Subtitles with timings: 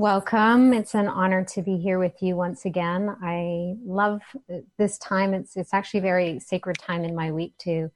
[0.00, 0.72] Welcome.
[0.72, 3.14] It's an honor to be here with you once again.
[3.22, 4.22] I love
[4.78, 5.34] this time.
[5.34, 7.90] It's it's actually a very sacred time in my week to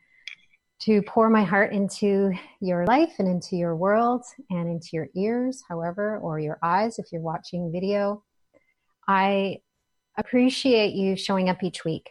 [0.80, 5.64] to pour my heart into your life and into your world and into your ears,
[5.66, 8.23] however, or your eyes if you're watching video.
[9.09, 9.60] I
[10.18, 12.10] appreciate you showing up each week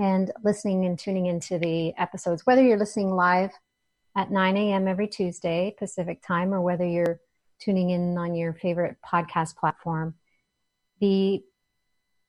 [0.00, 3.52] and listening and tuning into the episodes, whether you're listening live
[4.16, 4.88] at 9 a.m.
[4.88, 7.20] every Tuesday Pacific time or whether you're
[7.60, 10.14] tuning in on your favorite podcast platform.
[11.00, 11.42] The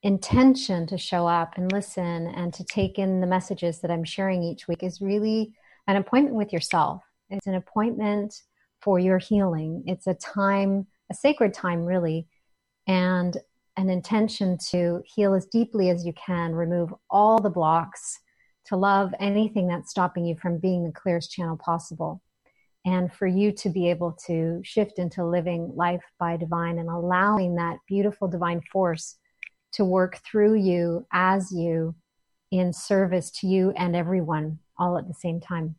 [0.03, 4.43] intention to show up and listen and to take in the messages that I'm sharing
[4.43, 5.53] each week is really
[5.87, 7.03] an appointment with yourself.
[7.29, 8.41] It's an appointment
[8.81, 9.83] for your healing.
[9.85, 12.27] It's a time, a sacred time, really,
[12.87, 13.37] and
[13.77, 18.19] an intention to heal as deeply as you can, remove all the blocks,
[18.65, 22.21] to love anything that's stopping you from being the clearest channel possible.
[22.83, 27.55] And for you to be able to shift into living life by divine and allowing
[27.55, 29.17] that beautiful divine force
[29.73, 31.95] to work through you as you
[32.51, 35.75] in service to you and everyone all at the same time.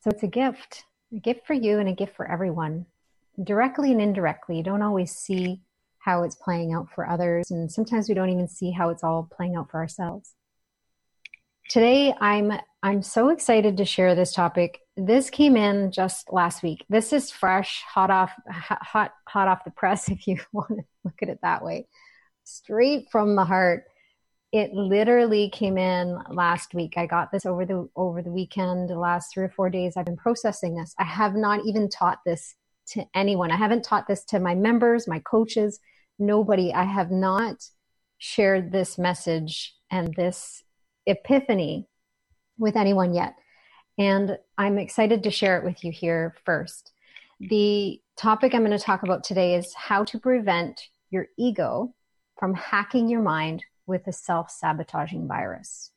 [0.00, 2.86] So it's a gift, a gift for you and a gift for everyone,
[3.42, 4.58] directly and indirectly.
[4.58, 5.62] You don't always see
[5.98, 9.28] how it's playing out for others, and sometimes we don't even see how it's all
[9.36, 10.34] playing out for ourselves.
[11.68, 14.80] Today, I'm I'm so excited to share this topic.
[14.96, 16.84] This came in just last week.
[16.88, 21.22] This is fresh, hot off hot hot off the press, if you want to look
[21.22, 21.86] at it that way
[22.46, 23.84] straight from the heart.
[24.52, 26.94] It literally came in last week.
[26.96, 29.96] I got this over the over the weekend, the last three or four days.
[29.96, 30.94] I've been processing this.
[30.98, 32.54] I have not even taught this
[32.90, 33.50] to anyone.
[33.50, 35.80] I haven't taught this to my members, my coaches,
[36.18, 36.72] nobody.
[36.72, 37.56] I have not
[38.18, 40.62] shared this message and this
[41.06, 41.88] epiphany
[42.58, 43.34] with anyone yet.
[43.98, 46.92] And I'm excited to share it with you here first.
[47.40, 51.94] The topic I'm going to talk about today is how to prevent your ego
[52.38, 55.90] from hacking your mind with a self sabotaging virus.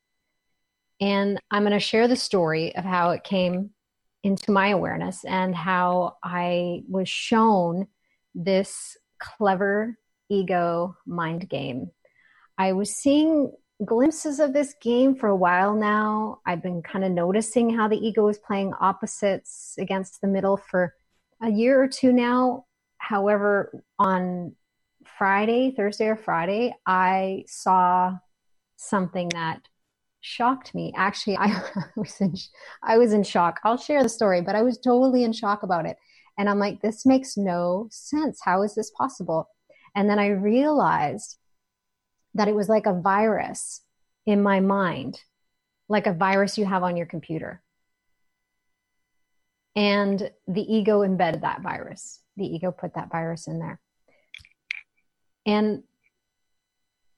[1.01, 3.71] And I'm going to share the story of how it came
[4.23, 7.87] into my awareness and how I was shown
[8.35, 9.97] this clever
[10.29, 11.91] ego mind game.
[12.57, 13.53] I was seeing
[13.85, 16.39] glimpses of this game for a while now.
[16.45, 20.93] I've been kind of noticing how the ego is playing opposites against the middle for
[21.41, 22.65] a year or two now.
[22.97, 24.55] However, on
[25.17, 28.17] Friday, Thursday or Friday, I saw
[28.75, 29.61] something that
[30.21, 30.93] shocked me.
[30.97, 31.61] Actually, I
[31.95, 32.35] was in
[32.83, 33.59] I was in shock.
[33.63, 35.97] I'll share the story, but I was totally in shock about it.
[36.37, 38.39] And I'm like, this makes no sense.
[38.43, 39.49] How is this possible?
[39.95, 41.38] And then I realized
[42.33, 43.81] that it was like a virus
[44.25, 45.21] in my mind,
[45.87, 47.61] like a virus you have on your computer.
[49.75, 52.19] And the ego embedded that virus.
[52.37, 53.79] The ego put that virus in there.
[55.45, 55.83] And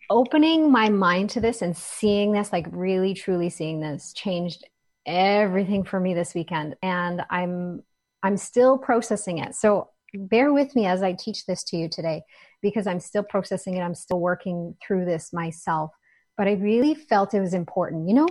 [0.09, 4.65] opening my mind to this and seeing this, like really truly seeing this, changed
[5.05, 6.75] everything for me this weekend.
[6.81, 7.83] And I'm
[8.23, 9.55] I'm still processing it.
[9.55, 12.23] So bear with me as I teach this to you today
[12.61, 13.81] because I'm still processing it.
[13.81, 15.91] I'm still working through this myself.
[16.37, 18.07] But I really felt it was important.
[18.07, 18.27] You know,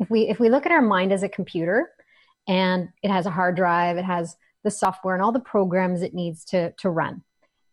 [0.00, 1.90] if we if we look at our mind as a computer
[2.48, 6.14] and it has a hard drive, it has the software and all the programs it
[6.14, 7.22] needs to to run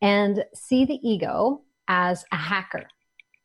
[0.01, 2.87] and see the ego as a hacker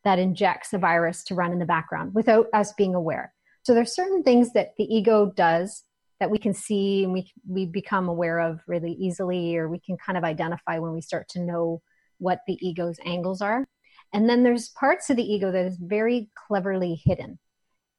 [0.05, 3.33] that injects a virus to run in the background without us being aware.
[3.63, 5.85] So there's certain things that the ego does
[6.21, 9.97] that we can see and we we become aware of really easily or we can
[9.97, 11.81] kind of identify when we start to know
[12.19, 13.67] what the ego's angles are.
[14.13, 17.39] And then there's parts of the ego that is very cleverly hidden.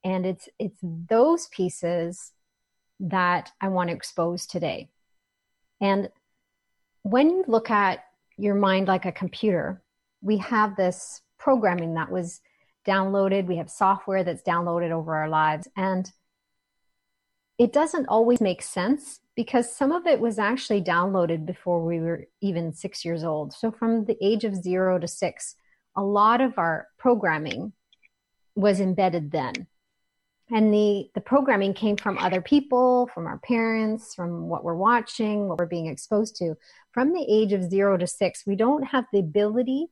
[0.04, 2.32] And it's it's those pieces
[3.00, 4.90] that I want to expose today.
[5.80, 6.10] And
[7.04, 8.04] when you look at
[8.40, 9.82] your mind like a computer.
[10.22, 12.42] We have this programming that was
[12.88, 16.10] downloaded, we have software that's downloaded over our lives, and
[17.60, 22.26] it doesn't always make sense because some of it was actually downloaded before we were
[22.42, 23.54] even six years old.
[23.54, 25.56] So, from the age of zero to six,
[25.96, 27.74] a lot of our programming
[28.56, 29.68] was embedded then.
[30.52, 35.48] and the the programming came from other people from our parents from what we're watching
[35.48, 36.56] what we're being exposed to
[36.92, 39.88] from the age of 0 to 6 we don't have the ability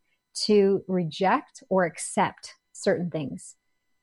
[0.45, 3.55] to reject or accept certain things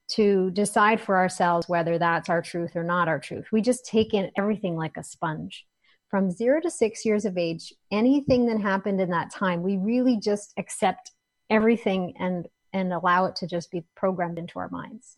[0.06, 4.15] to decide for ourselves whether that's our truth or not our truth we just take
[4.15, 5.67] in everything like a sponge
[6.11, 10.19] from 0 to 6 years of age anything that happened in that time we really
[10.19, 11.12] just accept
[11.51, 15.17] everything and and allow it to just be programmed into our minds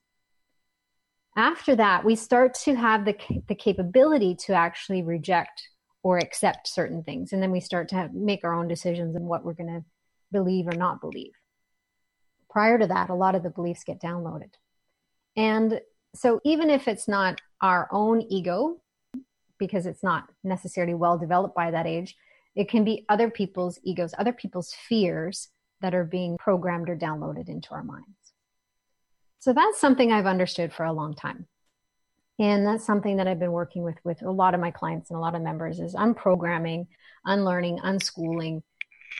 [1.37, 3.15] after that, we start to have the,
[3.47, 5.69] the capability to actually reject
[6.03, 7.33] or accept certain things.
[7.33, 9.85] And then we start to have, make our own decisions on what we're going to
[10.33, 11.33] believe or not believe.
[12.49, 14.53] Prior to that, a lot of the beliefs get downloaded.
[15.37, 15.81] And
[16.15, 18.81] so, even if it's not our own ego,
[19.59, 22.17] because it's not necessarily well developed by that age,
[22.55, 25.49] it can be other people's egos, other people's fears
[25.83, 28.06] that are being programmed or downloaded into our minds.
[29.38, 31.47] So that's something I've understood for a long time.
[32.38, 35.17] And that's something that I've been working with with a lot of my clients and
[35.17, 36.87] a lot of members is unprogramming,
[37.25, 38.62] unlearning, unschooling,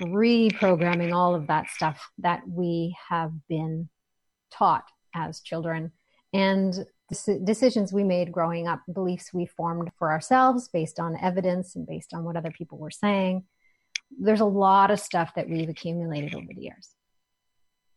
[0.03, 3.89] reprogramming all of that stuff that we have been
[4.51, 4.85] taught
[5.15, 5.93] as children
[6.37, 6.85] and
[7.47, 12.13] decisions we made growing up, beliefs we formed for ourselves based on evidence and based
[12.13, 13.45] on what other people were saying.
[14.21, 16.91] There's a lot of stuff that we've accumulated over the years.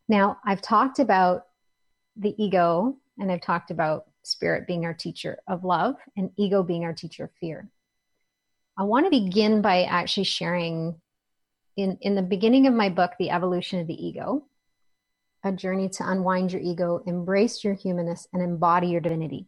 [0.08, 1.48] Now, I've talked about
[2.16, 6.86] the ego, and I've talked about spirit being our teacher of love and ego being
[6.86, 7.68] our teacher of fear.
[8.78, 10.96] I want to begin by actually sharing
[11.76, 14.46] in, in the beginning of my book, The Evolution of the Ego,
[15.44, 19.48] a journey to unwind your ego, embrace your humanness, and embody your divinity.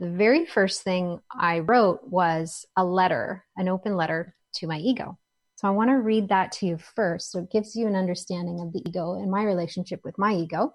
[0.00, 5.18] The very first thing I wrote was a letter, an open letter to my ego.
[5.56, 7.32] So I want to read that to you first.
[7.32, 10.72] So it gives you an understanding of the ego and my relationship with my ego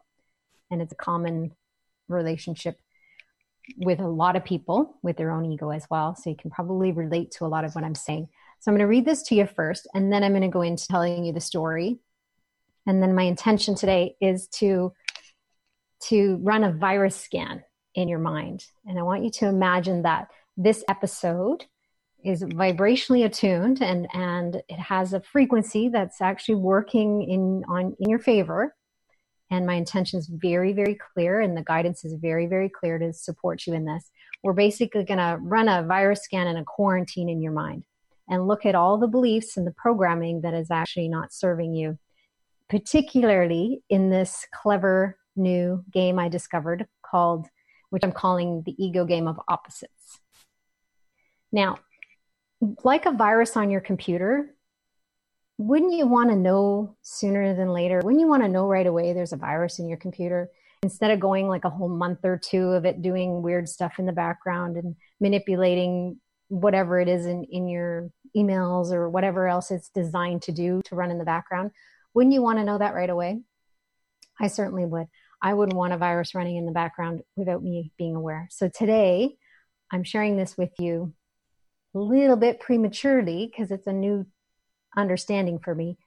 [0.73, 1.51] and it's a common
[2.09, 2.77] relationship
[3.77, 6.15] with a lot of people with their own ego as well.
[6.15, 8.27] So you can probably relate to a lot of what I'm saying.
[8.59, 10.61] So I'm going to read this to you first, and then I'm going to go
[10.61, 11.99] into telling you the story.
[12.85, 14.93] And then my intention today is to
[16.09, 17.63] to run a virus scan
[17.95, 18.65] in your mind.
[18.85, 21.65] And I want you to imagine that this episode
[22.23, 28.09] is vibrationally attuned and and it has a frequency that's actually working in on in
[28.09, 28.75] your favor.
[29.51, 33.13] And my intention is very very clear and the guidance is very very clear to
[33.13, 34.09] support you in this.
[34.41, 37.85] We're basically going to run a virus scan and a quarantine in your mind
[38.29, 41.97] and look at all the beliefs and the programming that is actually not serving you
[42.73, 47.45] particularly in this clever new game i discovered called
[47.91, 50.19] which i'm calling the ego game of opposites
[51.51, 51.77] now
[52.83, 54.55] like a virus on your computer
[55.59, 58.01] wouldn't you want to know sooner than later?
[58.03, 60.49] Wouldn't you want to know right away there's a virus in your computer
[60.81, 64.07] instead of going like a whole month or two of it doing weird stuff in
[64.07, 69.89] the background and manipulating whatever it is in, in your emails or whatever else it's
[69.89, 71.69] designed to do to run in the background?
[72.13, 73.41] Wouldn't you want to know that right away?
[74.39, 75.07] I certainly would.
[75.41, 78.47] I wouldn't want a virus running in the background without me being aware.
[78.49, 79.35] So today,
[79.91, 81.13] I'm sharing this with you
[81.95, 84.25] a little bit prematurely because it's a new
[84.95, 85.97] understanding for me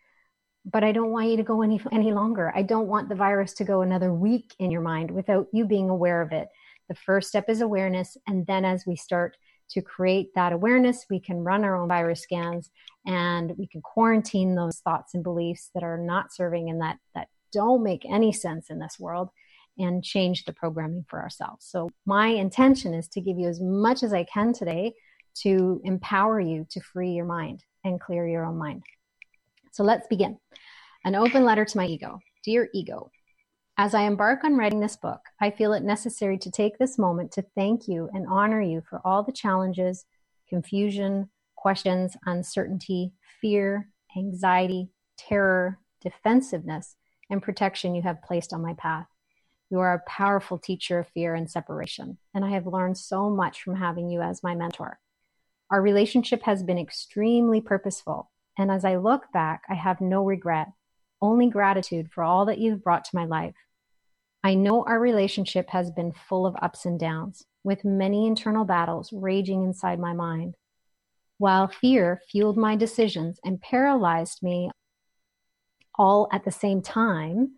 [0.70, 2.52] but I don't want you to go any any longer.
[2.54, 5.88] I don't want the virus to go another week in your mind without you being
[5.88, 6.48] aware of it.
[6.88, 9.36] The first step is awareness, and then as we start
[9.70, 12.70] to create that awareness, we can run our own virus scans
[13.06, 17.28] and we can quarantine those thoughts and beliefs that are not serving and that that
[17.52, 19.30] don't make any sense in this world
[19.78, 21.66] and change the programming for ourselves.
[21.66, 24.94] So my intention is to give you as much as I can today
[25.42, 28.82] to empower you to free your mind and clear your own mind.
[29.72, 30.38] So let's begin.
[31.04, 32.20] An open letter to my ego.
[32.42, 33.10] Dear ego,
[33.78, 37.32] as I embark on writing this book, I feel it necessary to take this moment
[37.32, 40.06] to thank you and honor you for all the challenges,
[40.48, 46.96] confusion, questions, uncertainty, fear, anxiety, terror, defensiveness,
[47.28, 49.08] and protection you have placed on my path.
[49.68, 53.62] You are a powerful teacher of fear and separation, and I have learned so much
[53.62, 55.00] from having you as my mentor.
[55.70, 60.68] Our relationship has been extremely purposeful, and as I look back, I have no regret,
[61.20, 63.54] only gratitude for all that you've brought to my life.
[64.46, 69.12] I know our relationship has been full of ups and downs, with many internal battles
[69.12, 70.54] raging inside my mind.
[71.38, 74.70] While fear fueled my decisions and paralyzed me
[75.98, 77.56] all at the same time,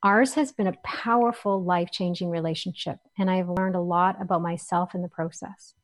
[0.00, 4.42] ours has been a powerful, life changing relationship, and I have learned a lot about
[4.42, 5.74] myself in the process.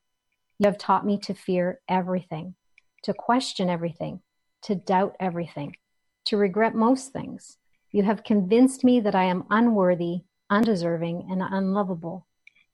[0.61, 2.54] You have taught me to fear everything,
[3.02, 4.21] to question everything,
[4.62, 5.75] to doubt everything,
[6.26, 7.57] to regret most things.
[7.90, 12.26] You have convinced me that I am unworthy, undeserving, and unlovable.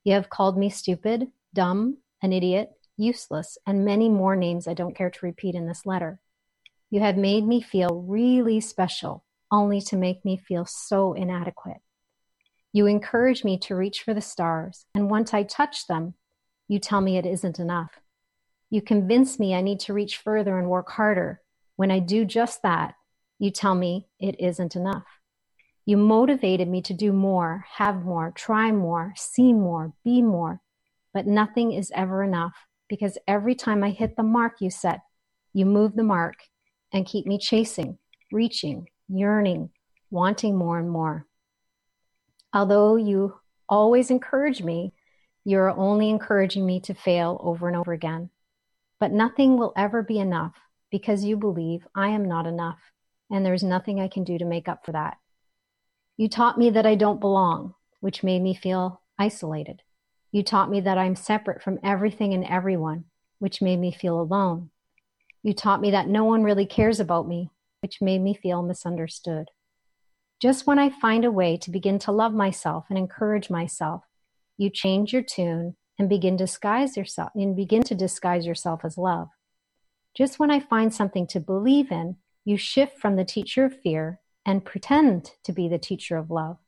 [0.04, 4.96] You have called me stupid, dumb, an idiot, useless, and many more names I don't
[4.96, 6.20] care to repeat in this letter.
[6.90, 11.78] You have made me feel really special, only to make me feel so inadequate.
[12.72, 16.14] You encourage me to reach for the stars, and once I touch them,
[16.68, 18.00] you tell me it isn't enough.
[18.70, 21.40] You convince me I need to reach further and work harder.
[21.76, 22.94] When I do just that,
[23.38, 25.04] you tell me it isn't enough.
[25.86, 30.60] You motivated me to do more, have more, try more, see more, be more.
[31.12, 32.54] But nothing is ever enough
[32.88, 35.00] because every time I hit the mark you set,
[35.52, 36.36] you move the mark
[36.92, 37.98] and keep me chasing,
[38.32, 39.70] reaching, yearning,
[40.10, 41.26] wanting more and more.
[42.52, 44.94] Although you always encourage me,
[45.44, 48.30] you're only encouraging me to fail over and over again.
[49.00, 50.54] But nothing will ever be enough
[50.90, 52.78] because you believe I am not enough
[53.30, 55.18] and there's nothing I can do to make up for that.
[56.16, 59.82] You taught me that I don't belong, which made me feel isolated.
[60.30, 63.04] You taught me that I'm separate from everything and everyone,
[63.38, 64.70] which made me feel alone.
[65.42, 69.50] You taught me that no one really cares about me, which made me feel misunderstood.
[70.40, 74.04] Just when I find a way to begin to love myself and encourage myself,
[74.56, 79.28] you change your tune and begin disguise yourself and begin to disguise yourself as love.
[80.14, 84.20] Just when I find something to believe in, you shift from the teacher of fear
[84.46, 86.58] and pretend to be the teacher of love.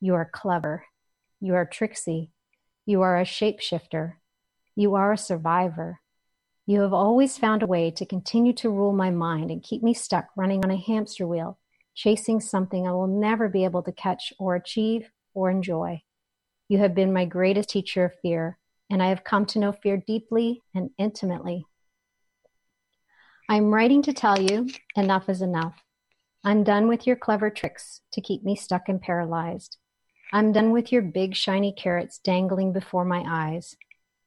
[0.00, 0.84] You are clever.
[1.40, 2.30] You are tricksy.
[2.86, 4.14] You are a shapeshifter.
[4.74, 6.00] You are a survivor.
[6.66, 9.94] You have always found a way to continue to rule my mind and keep me
[9.94, 11.58] stuck running on a hamster wheel,
[11.94, 16.02] chasing something I will never be able to catch or achieve or enjoy.
[16.68, 18.58] You have been my greatest teacher of fear,
[18.90, 21.64] and I have come to know fear deeply and intimately.
[23.48, 25.82] I'm writing to tell you enough is enough.
[26.48, 29.76] I'm done with your clever tricks to keep me stuck and paralyzed.
[30.32, 33.76] I'm done with your big shiny carrots dangling before my eyes,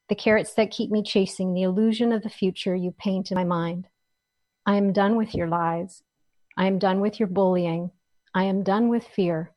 [0.07, 3.43] the carrots that keep me chasing the illusion of the future you paint in my
[3.43, 3.87] mind.
[4.67, 6.03] I am done with your lies.
[6.55, 7.89] I am done with your bullying.
[8.35, 9.55] I am done with fear.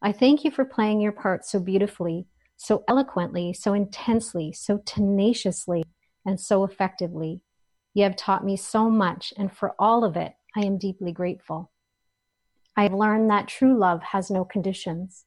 [0.00, 5.84] I thank you for playing your part so beautifully, so eloquently, so intensely, so tenaciously,
[6.24, 7.42] and so effectively.
[7.92, 11.70] You have taught me so much, and for all of it, I am deeply grateful.
[12.76, 15.26] I have learned that true love has no conditions.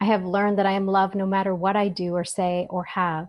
[0.00, 2.84] I have learned that I am loved no matter what I do or say or
[2.84, 3.28] have.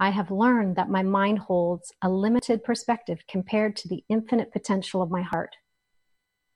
[0.00, 5.00] I have learned that my mind holds a limited perspective compared to the infinite potential
[5.00, 5.54] of my heart.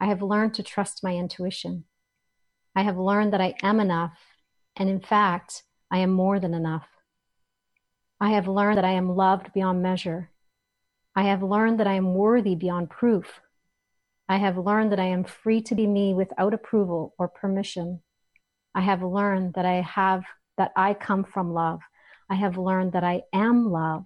[0.01, 1.85] I have learned to trust my intuition.
[2.75, 4.19] I have learned that I am enough,
[4.75, 6.89] and in fact, I am more than enough.
[8.21, 10.31] I have learned that I am loved beyond measure.
[11.15, 13.41] I have learned that I am worthy beyond proof.
[14.29, 18.01] I have learned that I am free to be me without approval or permission.
[18.75, 20.25] I have learned that I have
[20.57, 21.81] that I come from love.
[22.31, 24.05] I have learned that I am love.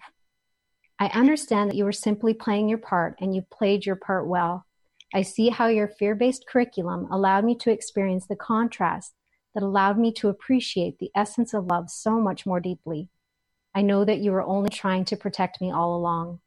[0.98, 4.66] I understand that you were simply playing your part and you played your part well.
[5.14, 9.14] I see how your fear based curriculum allowed me to experience the contrast
[9.54, 13.08] that allowed me to appreciate the essence of love so much more deeply.
[13.74, 16.40] I know that you were only trying to protect me all along.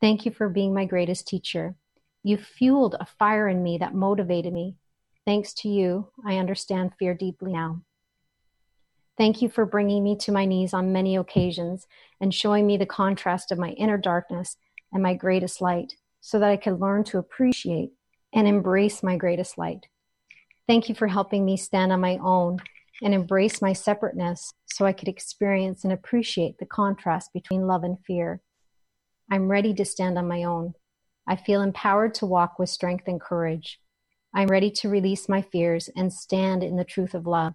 [0.00, 1.76] Thank you for being my greatest teacher.
[2.26, 4.74] You fueled a fire in me that motivated me.
[5.24, 7.82] Thanks to you, I understand fear deeply now.
[9.16, 11.86] Thank you for bringing me to my knees on many occasions
[12.20, 14.56] and showing me the contrast of my inner darkness
[14.92, 17.92] and my greatest light so that I could learn to appreciate
[18.34, 19.86] and embrace my greatest light.
[20.66, 22.58] Thank you for helping me stand on my own
[23.04, 27.98] and embrace my separateness so I could experience and appreciate the contrast between love and
[28.04, 28.40] fear.
[29.30, 30.74] I'm ready to stand on my own.
[31.26, 33.80] I feel empowered to walk with strength and courage.
[34.32, 37.54] I'm ready to release my fears and stand in the truth of love.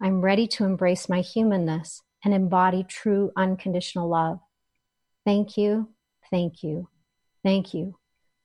[0.00, 4.40] I'm ready to embrace my humanness and embody true unconditional love.
[5.24, 5.88] Thank you,
[6.30, 6.88] thank you,
[7.42, 7.96] thank you.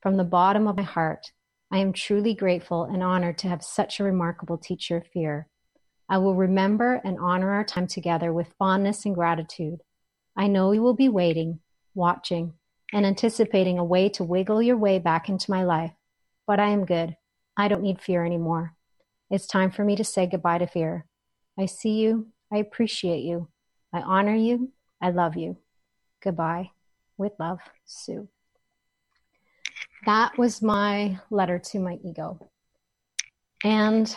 [0.02, 1.32] From the bottom of my heart,
[1.72, 5.48] I am truly grateful and honored to have such a remarkable teacher of fear.
[6.10, 9.80] I will remember and honor our time together with fondness and gratitude.
[10.36, 11.60] I know you will be waiting,
[11.94, 12.54] watching,
[12.94, 15.92] and anticipating a way to wiggle your way back into my life.
[16.46, 17.16] But I am good.
[17.58, 18.76] I don't need fear anymore.
[19.30, 21.06] It's time for me to say goodbye to fear.
[21.60, 22.28] I see you.
[22.52, 23.50] I appreciate you.
[23.94, 24.72] I honor you.
[25.02, 25.58] I love you.
[26.24, 26.72] Goodbye.
[27.18, 28.30] With love, Sue.
[30.06, 32.50] That was my letter to my ego.
[33.64, 34.16] And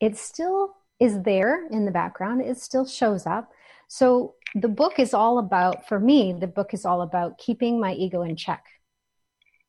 [0.00, 3.50] it still is there in the background, it still shows up.
[3.88, 7.92] So the book is all about, for me, the book is all about keeping my
[7.92, 8.64] ego in check.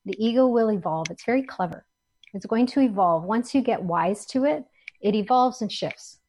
[0.05, 1.07] The ego will evolve.
[1.11, 1.85] It's very clever.
[2.33, 3.23] It's going to evolve.
[3.23, 4.63] Once you get wise to it,
[5.01, 6.19] it evolves and shifts.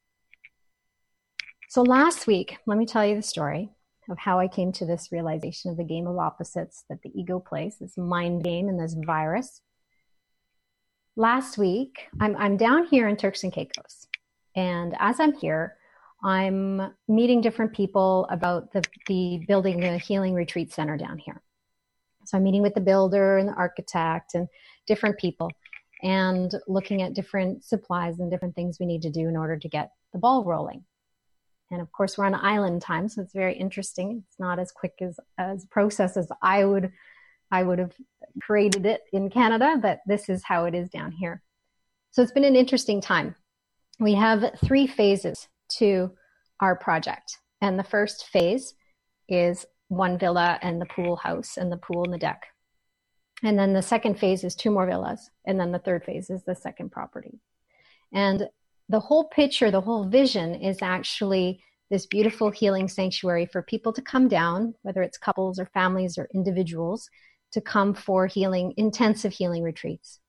[1.68, 3.70] So last week, let me tell you the story
[4.10, 7.38] of how I came to this realization of the game of opposites that the ego
[7.38, 9.60] plays, this mind game and this virus.
[11.14, 14.06] Last week, I'm, I'm down here in Turks and Caicos.
[14.56, 15.76] And as I'm here,
[16.22, 21.42] I'm meeting different people about the, the building the healing retreat center down here.
[22.24, 24.48] So I'm meeting with the builder and the architect and
[24.86, 25.50] different people
[26.02, 29.68] and looking at different supplies and different things we need to do in order to
[29.68, 30.84] get the ball rolling.
[31.70, 34.24] And of course, we're on island time, so it's very interesting.
[34.26, 36.92] It's not as quick as as process as I would
[37.50, 37.92] I would have
[38.40, 41.42] created it in Canada, but this is how it is down here.
[42.10, 43.34] So it's been an interesting time.
[44.00, 46.12] We have three phases to
[46.60, 47.38] our project.
[47.60, 48.74] And the first phase
[49.28, 52.46] is one villa and the pool house and the pool and the deck.
[53.42, 55.30] And then the second phase is two more villas.
[55.46, 57.40] And then the third phase is the second property.
[58.12, 58.48] And
[58.88, 64.02] the whole picture, the whole vision is actually this beautiful healing sanctuary for people to
[64.02, 67.08] come down, whether it's couples or families or individuals,
[67.52, 70.20] to come for healing, intensive healing retreats.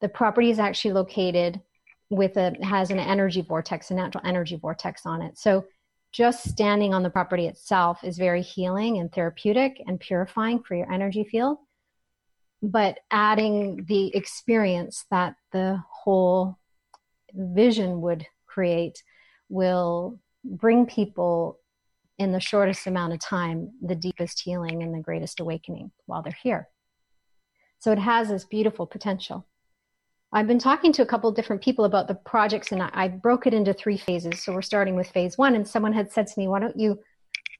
[0.00, 1.60] The property is actually located
[2.10, 5.38] with a has an energy vortex, a natural energy vortex on it.
[5.38, 5.64] So
[6.12, 10.92] just standing on the property itself is very healing and therapeutic and purifying for your
[10.92, 11.58] energy field.
[12.62, 16.58] But adding the experience that the whole
[17.32, 19.02] vision would create
[19.48, 21.58] will bring people
[22.18, 26.36] in the shortest amount of time the deepest healing and the greatest awakening while they're
[26.42, 26.68] here.
[27.78, 29.46] So it has this beautiful potential.
[30.32, 33.46] I've been talking to a couple different people about the projects and I, I broke
[33.46, 34.42] it into three phases.
[34.42, 37.00] So we're starting with phase one and someone had said to me, why don't you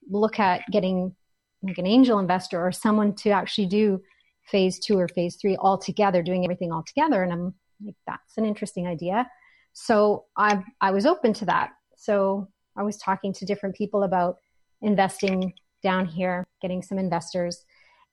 [0.09, 1.15] look at getting
[1.63, 4.01] like an angel investor or someone to actually do
[4.47, 7.23] phase two or phase three all together, doing everything all together.
[7.23, 9.29] And I'm like, that's an interesting idea.
[9.73, 11.71] So I I was open to that.
[11.97, 14.37] So I was talking to different people about
[14.81, 17.65] investing down here, getting some investors,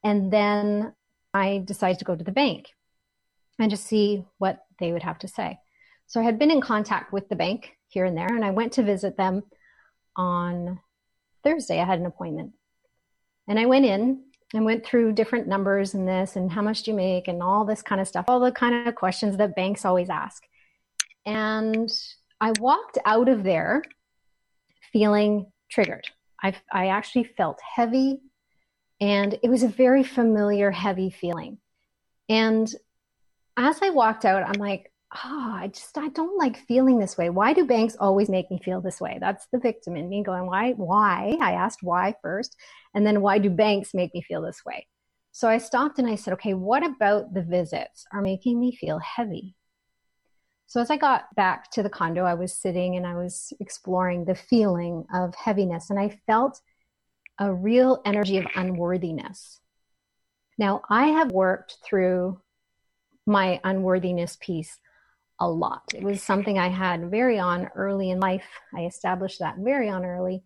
[0.03, 0.93] and then
[1.33, 2.67] I decided to go to the bank
[3.59, 5.59] and just see what they would have to say.
[6.05, 8.74] So I had been in contact with the bank here and there, and I went
[8.74, 9.43] to visit them
[10.15, 10.79] on
[11.43, 11.79] Thursday.
[11.79, 12.53] I had an appointment.
[13.48, 16.91] And I went in and went through different numbers and this and how much do
[16.91, 19.85] you make and all this kind of stuff, all the kind of questions that banks
[19.85, 20.43] always ask.
[21.25, 21.89] And
[22.39, 23.83] I walked out of there
[24.93, 26.05] feeling triggered.
[26.41, 28.22] I, I actually felt heavy,
[29.01, 31.57] and it was a very familiar, heavy feeling.
[32.29, 32.74] And
[33.57, 34.91] as I walked out, I'm like,
[35.25, 37.29] oh, I just I don't like feeling this way.
[37.29, 39.17] Why do banks always make me feel this way?
[39.20, 40.74] That's the victim in me going, why?
[40.74, 41.37] Why?
[41.41, 42.55] I asked why first,
[42.93, 44.87] and then why do banks make me feel this way?
[45.31, 49.00] So I stopped and I said, okay, what about the visits are making me feel
[49.00, 49.55] heavy?
[50.65, 54.25] So as I got back to the condo, I was sitting and I was exploring
[54.25, 56.59] the feeling of heaviness, and I felt
[57.39, 59.61] a real energy of unworthiness.
[60.57, 62.41] Now, I have worked through
[63.27, 64.79] my unworthiness piece
[65.40, 65.83] a lot.
[65.94, 68.46] It was something I had very on early in life.
[68.75, 70.44] I established that very on early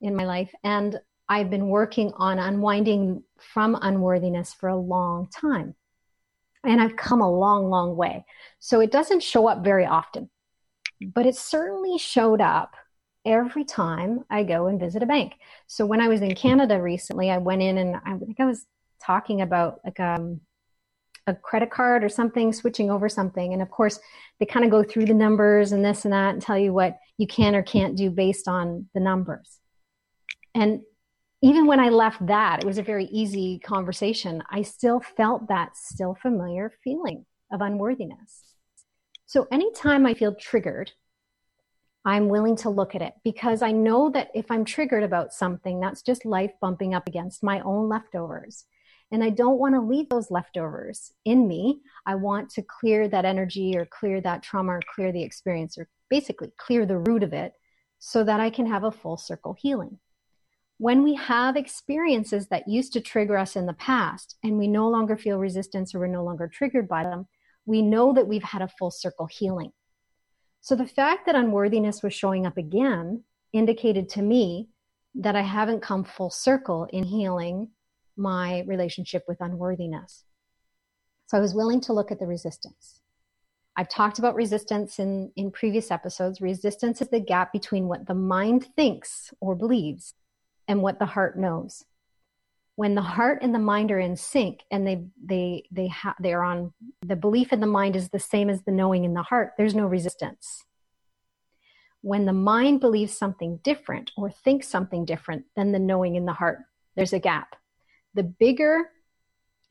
[0.00, 0.52] in my life.
[0.62, 5.74] And I've been working on unwinding from unworthiness for a long time
[6.64, 8.24] and I've come a long, long way.
[8.58, 10.30] So it doesn't show up very often,
[11.00, 12.74] but it certainly showed up
[13.24, 15.34] every time I go and visit a bank.
[15.66, 18.66] So when I was in Canada recently, I went in and I think I was
[19.00, 20.40] talking about like um,
[21.28, 23.52] a credit card or something, switching over something.
[23.52, 24.00] And of course,
[24.40, 26.98] they kind of go through the numbers and this and that and tell you what
[27.18, 29.60] you can or can't do based on the numbers.
[30.54, 30.80] And
[31.42, 34.42] even when I left that, it was a very easy conversation.
[34.50, 38.54] I still felt that still familiar feeling of unworthiness.
[39.26, 40.92] So anytime I feel triggered,
[42.04, 45.78] I'm willing to look at it because I know that if I'm triggered about something,
[45.78, 48.64] that's just life bumping up against my own leftovers.
[49.10, 51.80] And I don't want to leave those leftovers in me.
[52.04, 55.88] I want to clear that energy or clear that trauma or clear the experience or
[56.10, 57.54] basically clear the root of it
[57.98, 59.98] so that I can have a full circle healing
[60.78, 64.88] when we have experiences that used to trigger us in the past and we no
[64.88, 67.26] longer feel resistance or we're no longer triggered by them,
[67.66, 69.72] we know that we've had a full circle healing.
[70.60, 74.68] So the fact that unworthiness was showing up again indicated to me
[75.16, 77.70] that I haven't come full circle in healing
[78.18, 80.24] my relationship with unworthiness.
[81.26, 83.00] So I was willing to look at the resistance.
[83.76, 86.40] I've talked about resistance in, in previous episodes.
[86.40, 90.14] Resistance is the gap between what the mind thinks or believes
[90.68, 91.84] and what the heart knows.
[92.76, 96.44] When the heart and the mind are in sync and they they they ha- they're
[96.44, 99.52] on the belief in the mind is the same as the knowing in the heart,
[99.58, 100.64] there's no resistance.
[102.02, 106.32] when the mind believes something different or thinks something different than the knowing in the
[106.32, 106.60] heart.
[106.96, 107.56] There's a gap.
[108.14, 108.90] The bigger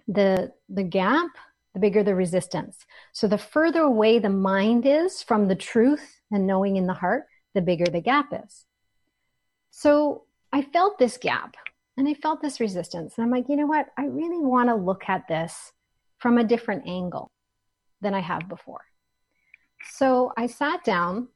[0.08, 1.30] the the gap,
[1.73, 2.86] the bigger the resistance.
[3.13, 7.26] So the further away the mind is from the truth and knowing in the heart,
[7.54, 8.65] the bigger the gap is.
[9.71, 11.56] So I felt this gap
[11.97, 13.15] and I felt this resistance.
[13.17, 13.88] And I'm like, you know what?
[13.97, 15.73] I really want to look at this
[16.19, 17.32] from a different angle
[18.02, 18.82] than I have before.
[19.91, 21.28] So I sat down.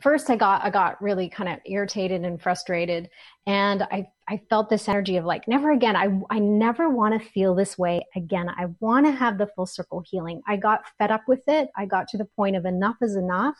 [0.00, 3.10] First, I got I got really kind of irritated and frustrated,
[3.46, 5.96] and I I felt this energy of like never again.
[5.96, 8.48] I I never want to feel this way again.
[8.48, 10.42] I want to have the full circle healing.
[10.46, 11.68] I got fed up with it.
[11.76, 13.56] I got to the point of enough is enough.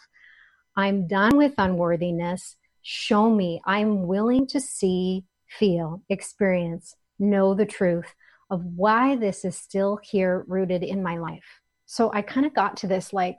[0.76, 2.56] I'm done with unworthiness.
[2.82, 3.60] Show me.
[3.64, 8.14] I'm willing to see, feel, experience, know the truth
[8.50, 11.60] of why this is still here rooted in my life.
[11.86, 13.38] So I kind of got to this like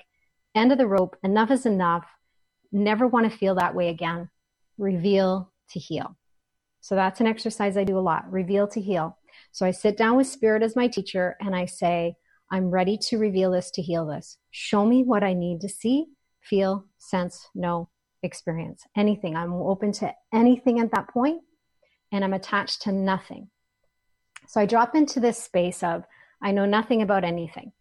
[0.55, 2.05] end of the rope, enough is enough.
[2.71, 4.29] Never want to feel that way again.
[4.77, 6.15] Reveal to heal.
[6.86, 8.32] So that's an exercise I do a lot.
[8.32, 9.17] Reveal to heal.
[9.52, 12.13] So I sit down with spirit as my teacher and I say,
[12.52, 14.38] I'm ready to reveal this to heal this.
[14.52, 16.06] Show me what I need to see,
[16.41, 17.89] feel, sense, know,
[18.21, 18.84] experience.
[18.95, 19.36] Anything.
[19.36, 21.41] I'm open to anything at that point
[22.12, 23.50] and I'm attached to nothing.
[24.48, 26.04] So I drop into this space of,
[26.39, 27.71] I know nothing about anything.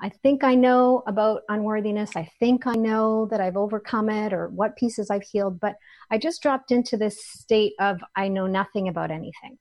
[0.00, 2.16] I think I know about unworthiness.
[2.16, 5.76] I think I know that I've overcome it or what pieces I've healed, but
[6.10, 9.58] I just dropped into this state of I know nothing about anything.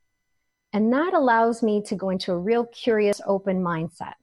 [0.74, 4.14] And that allows me to go into a real curious, open mindset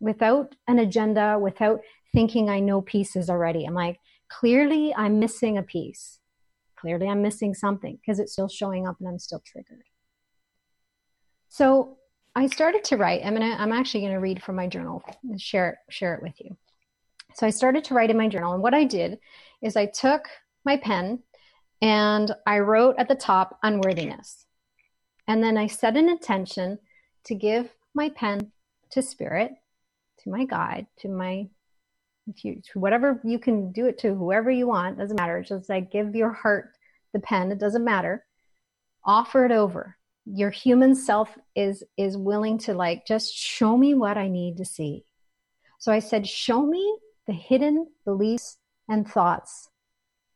[0.00, 1.80] without an agenda, without
[2.12, 3.66] thinking I know pieces already.
[3.66, 6.18] I'm like, clearly I'm missing a piece.
[6.76, 9.84] Clearly I'm missing something because it's still showing up and I'm still triggered.
[11.50, 11.98] So
[12.34, 13.22] I started to write.
[13.24, 13.56] I'm gonna.
[13.58, 15.92] I'm actually gonna read from my journal and share it.
[15.92, 16.56] Share it with you.
[17.34, 19.18] So I started to write in my journal, and what I did
[19.62, 20.22] is I took
[20.64, 21.20] my pen
[21.82, 24.46] and I wrote at the top unworthiness,
[25.26, 26.78] and then I set an intention
[27.24, 28.52] to give my pen
[28.90, 29.52] to spirit,
[30.22, 31.48] to my guide, to my
[32.38, 34.98] to, whatever you can do it to whoever you want.
[34.98, 35.38] Doesn't matter.
[35.38, 36.74] It's just like give your heart
[37.12, 37.50] the pen.
[37.50, 38.24] It doesn't matter.
[39.04, 44.16] Offer it over your human self is is willing to like just show me what
[44.16, 45.04] i need to see.
[45.78, 49.70] So i said show me the hidden beliefs and thoughts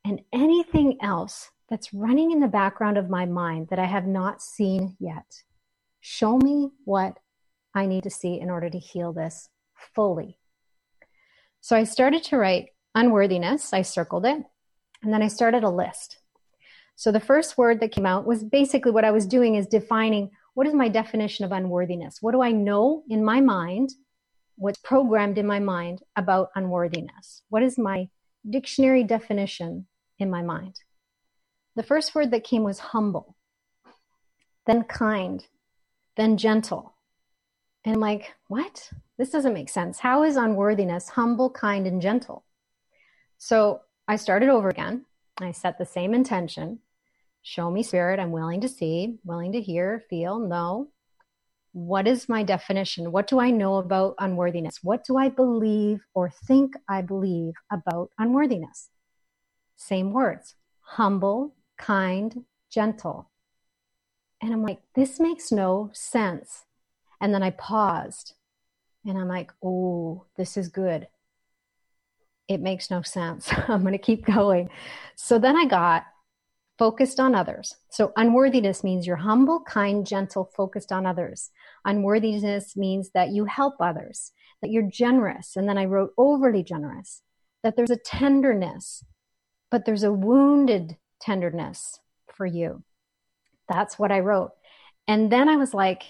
[0.05, 4.43] and anything else that's running in the background of my mind that i have not
[4.43, 5.43] seen yet.
[6.01, 7.19] Show me what
[7.75, 9.49] i need to see in order to heal this
[9.95, 10.39] fully.
[11.61, 13.73] So i started to write unworthiness.
[13.73, 14.45] I circled it.
[15.03, 16.19] And then i started a list
[16.97, 20.31] so the first word that came out was basically what I was doing is defining
[20.55, 22.19] what is my definition of unworthiness?
[22.21, 23.91] What do I know in my mind?
[24.57, 27.43] What's programmed in my mind about unworthiness?
[27.49, 28.09] What is my
[28.49, 29.87] dictionary definition
[30.21, 30.81] in my mind?
[31.75, 33.35] The first word that came was humble,
[34.67, 35.45] then kind,
[36.17, 36.95] then gentle.
[37.85, 38.91] And I'm like, what?
[39.19, 39.99] This doesn't make sense.
[39.99, 42.45] How is unworthiness humble, kind, and gentle?
[43.39, 45.05] So I started over again.
[45.41, 46.81] I set the same intention.
[47.43, 48.21] Show me spirit.
[48.21, 50.89] I'm willing to see willing to hear feel know.
[51.73, 53.11] What is my definition?
[53.11, 54.79] What do i know about unworthiness?
[54.83, 58.91] What do i believe or think i believe about unworthiness?
[59.77, 63.31] Same words humble kind gentle.
[64.41, 66.65] And i'm like this makes no sense.
[67.21, 68.35] And then i paused
[69.05, 71.09] and i'm like oh this is good
[72.49, 74.69] it makes no sense i'm going to keep going
[75.17, 76.05] so then i got
[76.79, 77.77] focused on others.
[77.91, 81.51] So unworthiness means you're humble, kind, gentle, focused on others.
[81.85, 85.57] Unworthiness means that you help others, that you're generous.
[85.57, 87.23] And then I wrote overly generous,
[87.63, 89.05] that there's a tenderness,
[89.71, 92.01] but there's a wounded tenderness
[92.35, 92.83] for you.
[93.69, 94.51] That's what I wrote.
[95.07, 96.03] And then I was like,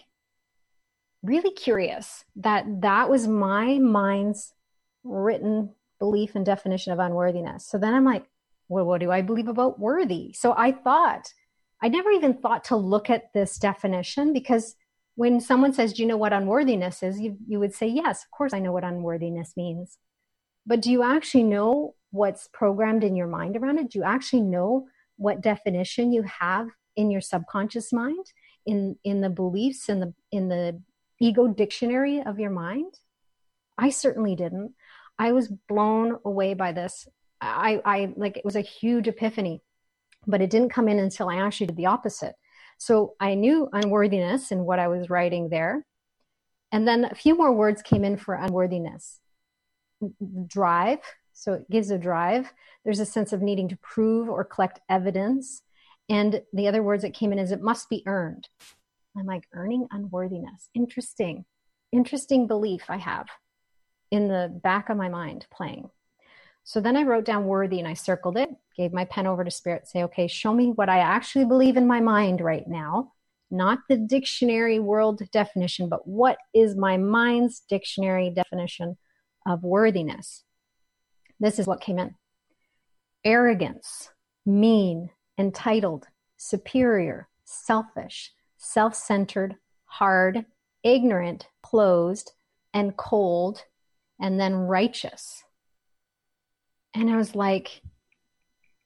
[1.23, 4.53] really curious that that was my mind's
[5.05, 5.71] written
[6.05, 7.67] belief and definition of unworthiness.
[7.67, 8.27] So then I'm like,
[8.69, 10.35] well, what do I believe about worthy?
[10.35, 11.33] So I thought,
[11.83, 14.77] I never even thought to look at this definition because
[15.15, 17.19] when someone says, Do you know what unworthiness is?
[17.19, 19.97] You, you would say, Yes, of course I know what unworthiness means.
[20.67, 23.91] But do you actually know what's programmed in your mind around it?
[23.91, 24.87] Do you actually know
[25.17, 28.27] what definition you have in your subconscious mind,
[28.67, 30.83] in, in the beliefs, in the, in the
[31.19, 32.93] ego dictionary of your mind?
[33.79, 34.75] I certainly didn't.
[35.19, 37.07] I was blown away by this
[37.45, 39.63] I, I like it was a huge epiphany,
[40.27, 42.35] but it didn't come in until I actually did the opposite.
[42.79, 45.87] So I knew unworthiness in what I was writing there.
[46.73, 49.21] And then a few more words came in for unworthiness
[50.47, 50.99] drive,
[51.33, 52.53] So it gives a drive.
[52.85, 55.63] There's a sense of needing to prove or collect evidence.
[56.09, 58.49] And the other words that came in is it must be earned.
[59.17, 60.69] I'm like, earning unworthiness.
[60.75, 61.45] Interesting.
[61.93, 63.29] Interesting belief I have
[64.15, 65.91] in the back of my mind playing.
[66.63, 69.51] So then I wrote down worthy and I circled it, gave my pen over to
[69.51, 73.13] spirit, say, okay, show me what I actually believe in my mind right now,
[73.51, 78.97] not the dictionary world definition, but what is my mind's dictionary definition
[79.45, 80.45] of worthiness?
[81.41, 82.15] This is what came in
[83.25, 84.11] arrogance,
[84.47, 90.47] mean, entitled, superior, selfish, self centered, hard,
[90.85, 92.31] ignorant, closed,
[92.73, 93.65] and cold,
[94.25, 95.45] and then righteous.
[96.95, 97.83] And I was like,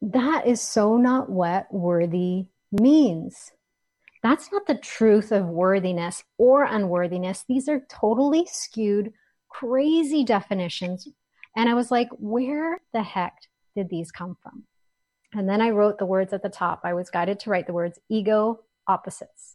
[0.02, 3.52] that is so not what worthy means.
[4.20, 7.44] That's not the truth of worthiness or unworthiness.
[7.46, 9.12] These are totally skewed,
[9.48, 11.06] crazy definitions.
[11.56, 13.36] And I was like, where the heck
[13.76, 14.64] did these come from?
[15.32, 16.80] And then I wrote the words at the top.
[16.82, 19.54] I was guided to write the words ego opposites.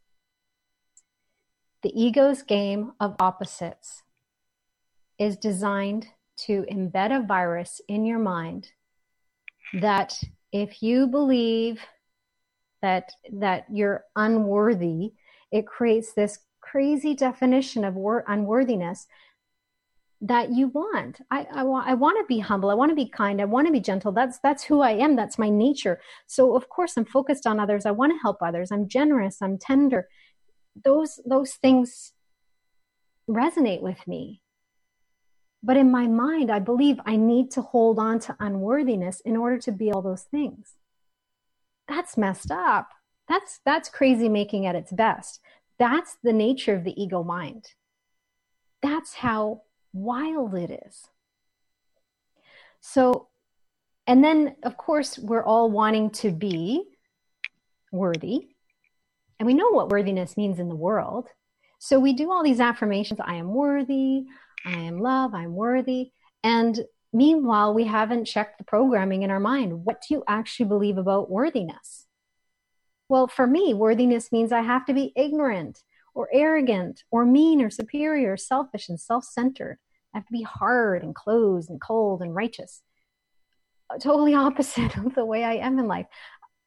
[1.81, 4.03] The ego's game of opposites
[5.19, 8.69] is designed to embed a virus in your mind
[9.81, 10.19] that
[10.51, 11.81] if you believe
[12.81, 15.13] that that you're unworthy,
[15.51, 19.07] it creates this crazy definition of wor- unworthiness
[20.21, 21.19] that you want.
[21.31, 22.69] I, I want I want to be humble.
[22.69, 23.41] I want to be kind.
[23.41, 24.11] I want to be gentle.
[24.11, 25.15] That's that's who I am.
[25.15, 25.99] That's my nature.
[26.27, 27.85] So of course I'm focused on others.
[27.85, 28.71] I want to help others.
[28.71, 29.41] I'm generous.
[29.41, 30.07] I'm tender.
[30.83, 32.13] Those those things
[33.29, 34.42] resonate with me.
[35.63, 39.57] But in my mind, I believe I need to hold on to unworthiness in order
[39.59, 40.73] to be all those things.
[41.87, 42.89] That's messed up.
[43.29, 45.39] That's, that's crazy making at its best.
[45.79, 47.67] That's the nature of the ego mind.
[48.81, 49.61] That's how
[49.93, 51.07] wild it is.
[52.81, 53.29] So,
[54.05, 56.83] and then of course, we're all wanting to be
[57.93, 58.49] worthy.
[59.39, 61.29] And we know what worthiness means in the world.
[61.79, 64.25] So we do all these affirmations I am worthy,
[64.65, 66.11] I am love, I'm worthy.
[66.43, 66.79] And
[67.11, 69.85] meanwhile, we haven't checked the programming in our mind.
[69.85, 72.07] What do you actually believe about worthiness?
[73.09, 75.83] Well, for me, worthiness means I have to be ignorant
[76.15, 79.79] or arrogant or mean or superior, selfish and self centered.
[80.13, 82.81] I have to be hard and closed and cold and righteous.
[83.89, 86.07] Uh, totally opposite of the way I am in life.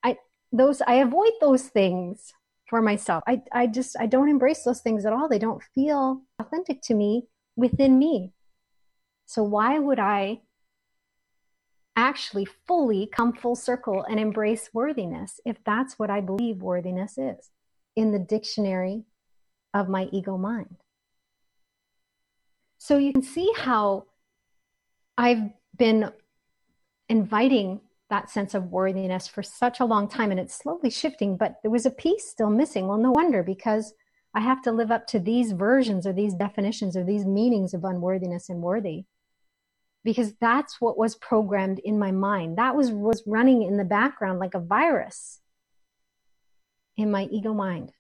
[0.03, 0.17] I
[0.53, 2.33] those I avoid those things
[2.69, 3.23] for myself.
[3.27, 5.29] I, I just I don't embrace those things at all.
[5.29, 8.33] They don't feel authentic to me within me.
[9.25, 10.41] So, why would I
[11.97, 17.51] actually fully come full circle and embrace worthiness if that's what I believe worthiness is
[17.97, 19.05] in the dictionary
[19.75, 20.77] of my ego mind?
[22.79, 24.05] So, you can see how
[25.19, 26.13] I've been
[27.09, 31.57] inviting that sense of worthiness for such a long time and it's slowly shifting, but
[31.63, 32.87] there was a piece still missing.
[32.87, 33.95] Well, no wonder because
[34.37, 37.85] I have to live up to these versions or these definitions or these meanings of
[37.85, 39.07] unworthiness and worthy.
[40.05, 42.59] Because that's what was programmed in my mind.
[42.59, 45.41] That was, was running in the background like a virus
[46.99, 47.93] in my ego mind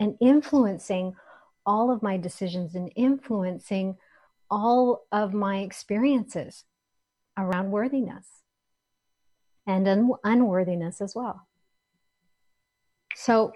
[0.00, 1.16] and influencing
[1.66, 3.98] all of my decisions and influencing
[4.50, 6.64] all of my experiences
[7.36, 8.26] around worthiness
[9.66, 11.46] and un- unworthiness as well.
[13.14, 13.52] So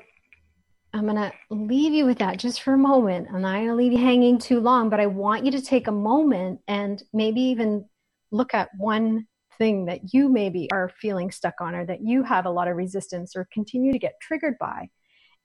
[0.97, 3.29] I'm going to leave you with that just for a moment.
[3.31, 5.89] I'm not going to leave you hanging too long, but I want you to take
[5.89, 7.85] a moment and maybe even
[8.31, 9.27] look at one
[9.59, 12.77] thing that you maybe are feeling stuck on or that you have a lot of
[12.77, 14.89] resistance or continue to get triggered by.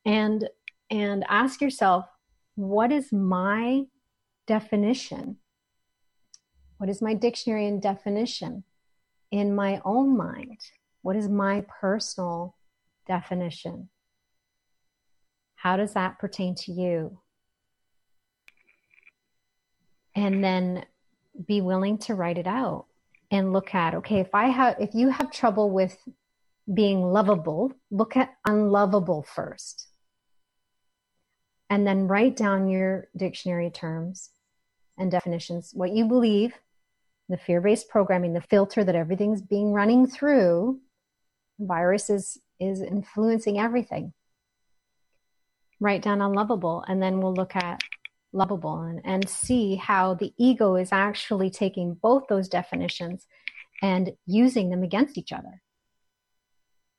[0.05, 0.47] And
[0.89, 2.05] and ask yourself
[2.55, 3.81] what is my
[4.47, 5.37] definition?
[6.77, 8.63] What is my dictionary and definition
[9.31, 10.59] in my own mind?
[11.01, 12.55] What is my personal
[13.05, 13.89] definition
[15.61, 17.19] how does that pertain to you?
[20.15, 20.85] And then
[21.47, 22.87] be willing to write it out
[23.29, 25.97] and look at okay, if I have if you have trouble with
[26.73, 29.87] being lovable, look at unlovable first.
[31.69, 34.31] And then write down your dictionary terms
[34.97, 36.55] and definitions, what you believe,
[37.29, 40.79] the fear based programming, the filter that everything's being running through.
[41.59, 44.13] virus is, is influencing everything
[45.81, 47.81] write down unlovable and then we'll look at
[48.31, 53.27] lovable and, and see how the ego is actually taking both those definitions
[53.81, 55.61] and using them against each other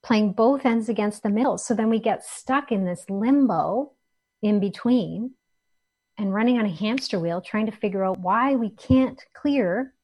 [0.05, 3.93] playing both ends against the middle so then we get stuck in this limbo
[4.43, 5.31] in between
[6.19, 9.95] and running on a hamster wheel trying to figure out why we can't clear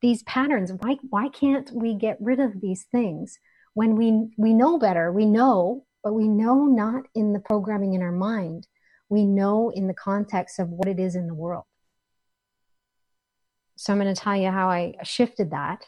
[0.00, 0.72] these patterns.
[0.72, 3.38] Why, why can't we get rid of these things
[3.74, 5.12] when we, we know better?
[5.12, 8.66] We know, but we know not in the programming in our mind.
[9.08, 11.64] We know in the context of what it is in the world.
[13.76, 15.86] So I'm going to tell you how I shifted that.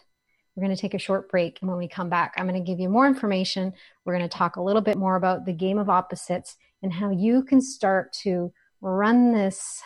[0.55, 1.59] We're going to take a short break.
[1.61, 3.72] And when we come back, I'm going to give you more information.
[4.05, 7.11] We're going to talk a little bit more about the game of opposites and how
[7.11, 9.81] you can start to run this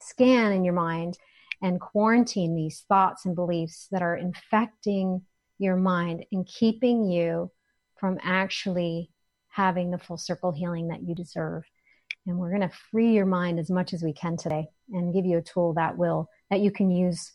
[0.00, 1.18] scan in your mind
[1.62, 5.22] and quarantine these thoughts and beliefs that are infecting
[5.58, 7.50] your mind and keeping you
[7.98, 9.10] from actually
[9.50, 11.64] having the full circle healing that you deserve.
[12.26, 15.26] And we're going to free your mind as much as we can today and give
[15.26, 17.32] you a tool that will that you can use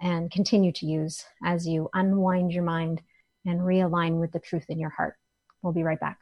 [0.00, 3.02] and continue to use as you unwind your mind
[3.46, 5.14] and realign with the truth in your heart.
[5.62, 6.18] We'll be right back.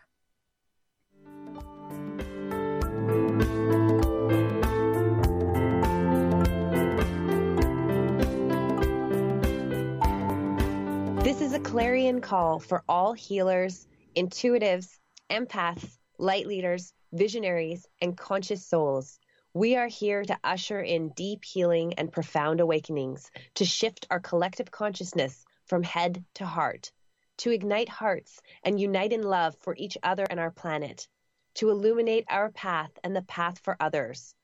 [11.24, 14.98] This is a clarion call for all healers, intuitives,
[15.32, 19.18] empaths, light leaders, visionaries, and conscious souls.
[19.54, 24.70] We are here to usher in deep healing and profound awakenings, to shift our collective
[24.70, 26.92] consciousness from head to heart,
[27.38, 31.08] to ignite hearts and unite in love for each other and our planet,
[31.54, 34.34] to illuminate our path and the path for others.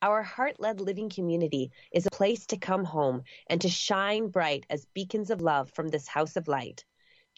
[0.00, 4.64] Our heart led living community is a place to come home and to shine bright
[4.70, 6.84] as beacons of love from this house of light.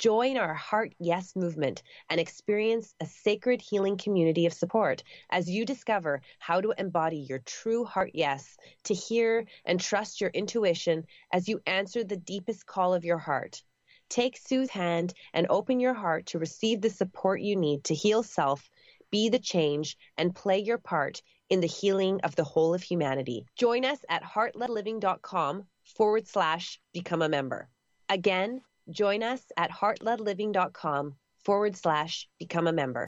[0.01, 5.67] Join our Heart Yes movement and experience a sacred healing community of support as you
[5.67, 11.51] discover how to embody your true heart yes, to hear and trust your intuition as
[11.51, 13.63] you answer the deepest call of your heart.
[14.09, 18.23] Take Sue's hand and open your heart to receive the support you need to heal
[18.23, 18.71] self,
[19.11, 23.45] be the change, and play your part in the healing of the whole of humanity.
[23.55, 27.69] Join us at heartledliving.com forward slash become a member.
[28.09, 33.07] Again, join us at heartledliving.com forward slash become a member.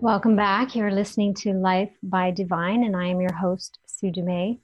[0.00, 0.76] Welcome back.
[0.76, 4.58] You're listening to Life by Divine, and I am your host, Sue Dumais.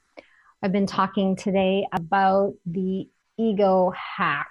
[0.63, 3.09] I've been talking today about the
[3.39, 4.49] ego hack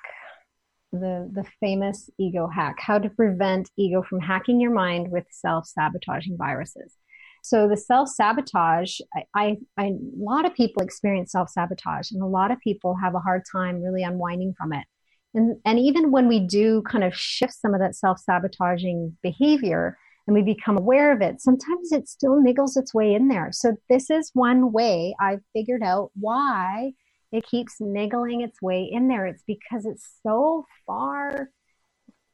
[0.91, 6.37] the, the famous ego hack, how to prevent ego from hacking your mind with self-sabotaging
[6.37, 6.95] viruses.
[7.41, 12.51] So the self-sabotage, I, I, I, a lot of people experience self-sabotage and a lot
[12.51, 14.85] of people have a hard time really unwinding from it.
[15.33, 20.35] And, and even when we do kind of shift some of that self-sabotaging behavior and
[20.35, 23.49] we become aware of it, sometimes it still niggles its way in there.
[23.51, 26.91] So this is one way I've figured out why
[27.31, 29.25] it keeps niggling its way in there.
[29.25, 31.49] It's because it's so far,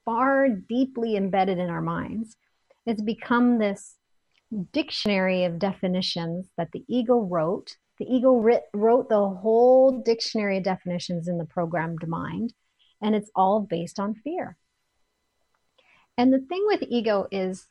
[0.06, 2.36] far deeply embedded in our minds.
[2.86, 3.96] It's become this
[4.71, 7.77] dictionary of definitions that the ego wrote.
[7.99, 12.53] The ego writ, wrote the whole dictionary of definitions in the programmed mind,
[13.01, 14.57] and it's all based on fear.
[16.17, 17.67] And the thing with ego is,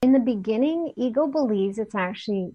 [0.00, 2.54] in the beginning, ego believes it's actually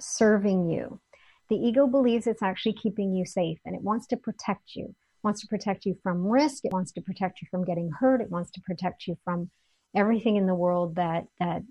[0.00, 1.00] serving you
[1.48, 4.84] the ego believes it's actually keeping you safe and it wants to protect you.
[4.84, 6.64] It wants to protect you from risk.
[6.64, 8.20] It wants to protect you from getting hurt.
[8.20, 9.50] It wants to protect you from
[9.94, 11.62] everything in the world that, that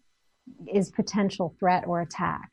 [0.74, 2.52] is potential threat or attack.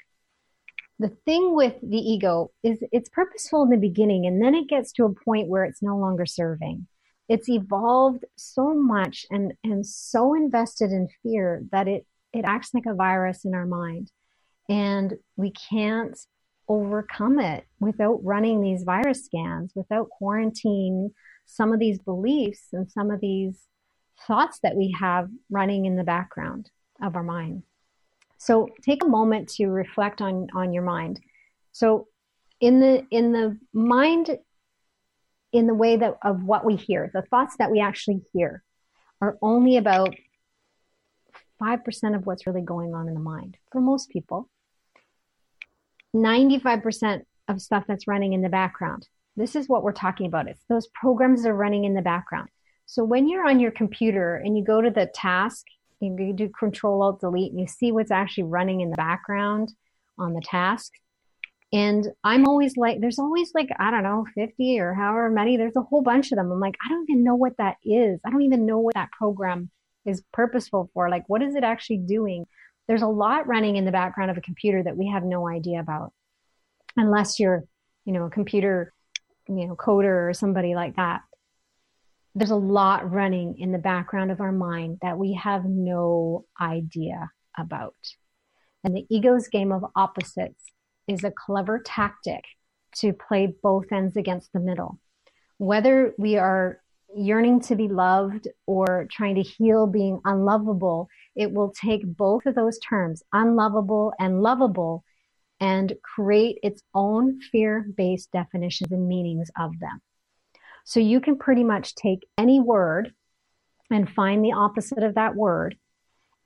[0.98, 4.92] The thing with the ego is it's purposeful in the beginning and then it gets
[4.92, 6.86] to a point where it's no longer serving.
[7.28, 12.86] It's evolved so much and, and so invested in fear that it, it acts like
[12.86, 14.10] a virus in our mind.
[14.68, 16.16] And we can't
[16.68, 21.10] overcome it without running these virus scans, without quarantining
[21.46, 23.66] some of these beliefs and some of these
[24.26, 26.70] thoughts that we have running in the background
[27.02, 27.64] of our mind.
[28.42, 31.20] So take a moment to reflect on, on your mind.
[31.70, 32.08] So
[32.60, 34.36] in the in the mind
[35.52, 38.64] in the way that of what we hear, the thoughts that we actually hear
[39.20, 40.16] are only about
[41.62, 44.48] 5% of what's really going on in the mind for most people.
[46.12, 49.06] 95% of stuff that's running in the background.
[49.36, 50.48] This is what we're talking about.
[50.48, 52.48] It's those programs are running in the background.
[52.86, 55.64] So when you're on your computer and you go to the task,
[56.02, 59.72] you do control alt delete and you see what's actually running in the background
[60.18, 60.92] on the task.
[61.72, 65.76] And I'm always like, there's always like, I don't know, 50 or however many, there's
[65.76, 66.52] a whole bunch of them.
[66.52, 68.20] I'm like, I don't even know what that is.
[68.26, 69.70] I don't even know what that program
[70.04, 71.08] is purposeful for.
[71.08, 72.46] Like, what is it actually doing?
[72.88, 75.80] there's a lot running in the background of a computer that we have no idea
[75.80, 76.12] about
[76.96, 77.64] unless you're
[78.04, 78.92] you know a computer
[79.48, 81.22] you know coder or somebody like that
[82.34, 87.30] there's a lot running in the background of our mind that we have no idea
[87.58, 87.94] about
[88.84, 90.64] and the ego's game of opposites
[91.06, 92.44] is a clever tactic
[92.96, 94.98] to play both ends against the middle.
[95.58, 96.80] Whether we are
[97.14, 102.54] yearning to be loved or trying to heal being unlovable, it will take both of
[102.54, 105.04] those terms, unlovable and lovable,
[105.60, 110.00] and create its own fear based definitions and meanings of them.
[110.84, 113.12] So you can pretty much take any word
[113.90, 115.76] and find the opposite of that word,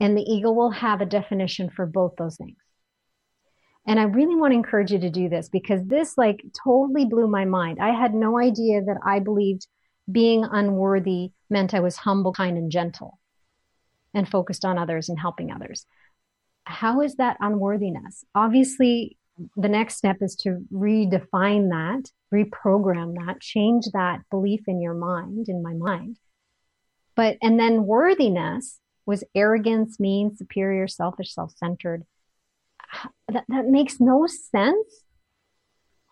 [0.01, 2.57] and the ego will have a definition for both those things.
[3.87, 7.29] And I really want to encourage you to do this because this like totally blew
[7.29, 7.79] my mind.
[7.81, 9.69] I had no idea that I believed
[10.11, 13.19] being unworthy meant I was humble, kind, and gentle
[14.13, 15.87] and focused on others and helping others.
[16.65, 18.25] How is that unworthiness?
[18.35, 19.19] Obviously,
[19.57, 25.49] the next step is to redefine that, reprogram that, change that belief in your mind,
[25.49, 26.19] in my mind.
[27.15, 32.05] But, and then worthiness was arrogance, mean, superior, selfish, self centered.
[33.29, 35.03] That, that makes no sense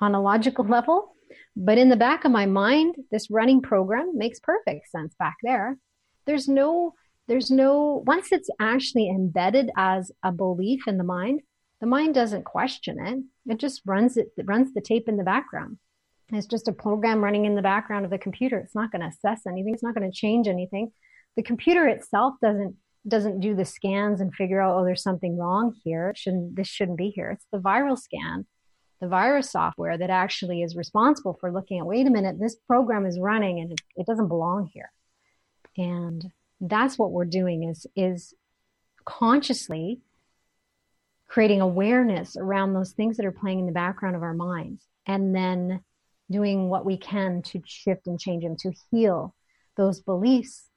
[0.00, 1.14] on a logical level.
[1.56, 5.78] But in the back of my mind, this running program makes perfect sense back there.
[6.26, 6.94] There's no,
[7.28, 11.40] there's no, once it's actually embedded as a belief in the mind,
[11.80, 13.52] the mind doesn't question it.
[13.52, 15.78] It just runs it, it runs the tape in the background.
[16.32, 18.58] It's just a program running in the background of the computer.
[18.58, 19.74] It's not going to assess anything.
[19.74, 20.90] It's not going to change anything.
[21.36, 25.74] The computer itself doesn't doesn't do the scans and figure out, oh, there's something wrong
[25.84, 26.08] here.
[26.08, 27.30] It shouldn't this shouldn't be here.
[27.30, 28.46] It's the viral scan
[29.04, 33.04] the virus software that actually is responsible for looking at wait a minute this program
[33.04, 34.90] is running and it, it doesn't belong here
[35.76, 38.32] and that's what we're doing is is
[39.04, 40.00] consciously
[41.34, 45.34] creating awareness around those things that are playing in the background of our minds and
[45.34, 45.80] then
[46.30, 49.34] doing what we can to shift and change them to heal
[49.76, 50.68] those beliefs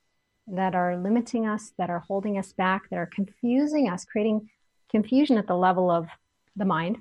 [0.48, 4.50] that are limiting us that are holding us back that are confusing us creating
[4.90, 6.08] confusion at the level of
[6.56, 6.98] the mind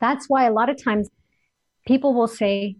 [0.00, 1.08] that's why a lot of times
[1.86, 2.76] people will say,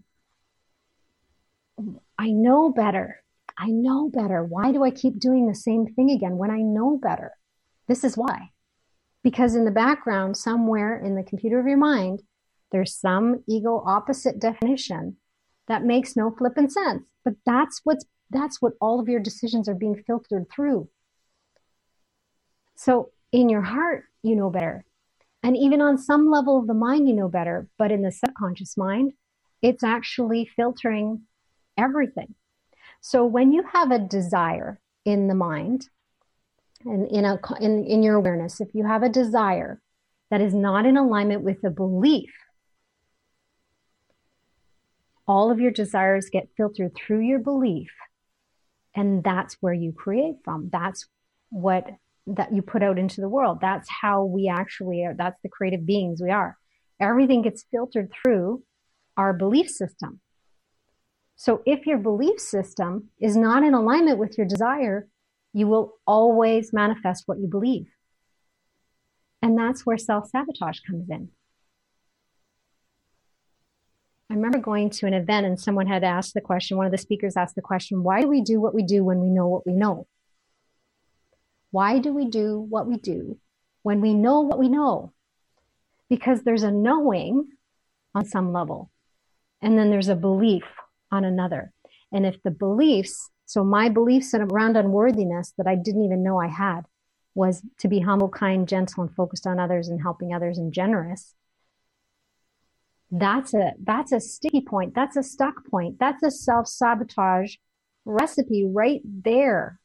[2.17, 3.23] I know better.
[3.57, 4.43] I know better.
[4.43, 7.31] Why do I keep doing the same thing again when I know better?
[7.87, 8.52] This is why.
[9.23, 12.21] Because in the background, somewhere in the computer of your mind,
[12.71, 15.17] there's some ego opposite definition
[15.67, 17.03] that makes no flippant sense.
[17.23, 20.89] But that's what's that's what all of your decisions are being filtered through.
[22.75, 24.85] So in your heart, you know better.
[25.43, 28.75] And even on some level of the mind, you know better, but in the subconscious
[28.75, 29.13] mind,
[29.61, 31.23] it's actually filtering
[31.77, 32.33] everything.
[33.01, 35.89] So when you have a desire in the mind
[36.85, 39.81] and in a in, in your awareness, if you have a desire
[40.29, 42.31] that is not in alignment with a belief,
[45.27, 47.91] all of your desires get filtered through your belief.
[48.95, 50.69] And that's where you create from.
[50.71, 51.07] That's
[51.49, 51.87] what
[52.27, 53.59] that you put out into the world.
[53.61, 55.13] That's how we actually are.
[55.13, 56.57] That's the creative beings we are.
[56.99, 58.63] Everything gets filtered through
[59.17, 60.21] our belief system.
[61.35, 65.07] So if your belief system is not in alignment with your desire,
[65.53, 67.87] you will always manifest what you believe.
[69.41, 71.29] And that's where self sabotage comes in.
[74.29, 76.97] I remember going to an event and someone had asked the question, one of the
[76.97, 79.65] speakers asked the question, why do we do what we do when we know what
[79.65, 80.07] we know?
[81.69, 83.37] Why do we do what we do
[83.83, 85.13] when we know what we know?
[86.09, 87.47] Because there's a knowing
[88.15, 88.91] on some level,
[89.61, 90.63] and then there's a belief
[91.11, 91.71] on another.
[92.11, 96.47] And if the beliefs, so my beliefs around unworthiness that I didn't even know I
[96.47, 96.81] had
[97.35, 101.35] was to be humble, kind, gentle, and focused on others and helping others and generous.
[103.11, 104.95] That's a that's a sticky point.
[104.95, 105.99] That's a stuck point.
[105.99, 107.55] That's a self sabotage
[108.05, 109.79] recipe right there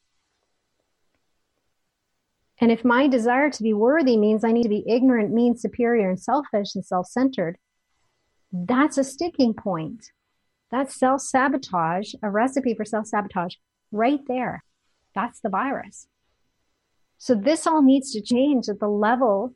[2.60, 6.08] and if my desire to be worthy means I need to be ignorant, mean, superior,
[6.08, 7.56] and selfish and self centered,
[8.52, 10.10] that's a sticking point.
[10.70, 13.54] That's self sabotage, a recipe for self sabotage
[13.90, 14.64] right there.
[15.14, 16.08] That's the virus.
[17.16, 19.54] So this all needs to change at the level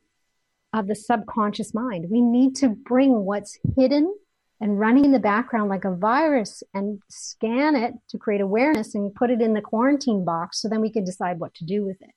[0.73, 2.07] of the subconscious mind.
[2.09, 4.13] We need to bring what's hidden
[4.59, 9.13] and running in the background like a virus and scan it to create awareness and
[9.13, 12.01] put it in the quarantine box so then we can decide what to do with
[12.01, 12.11] it.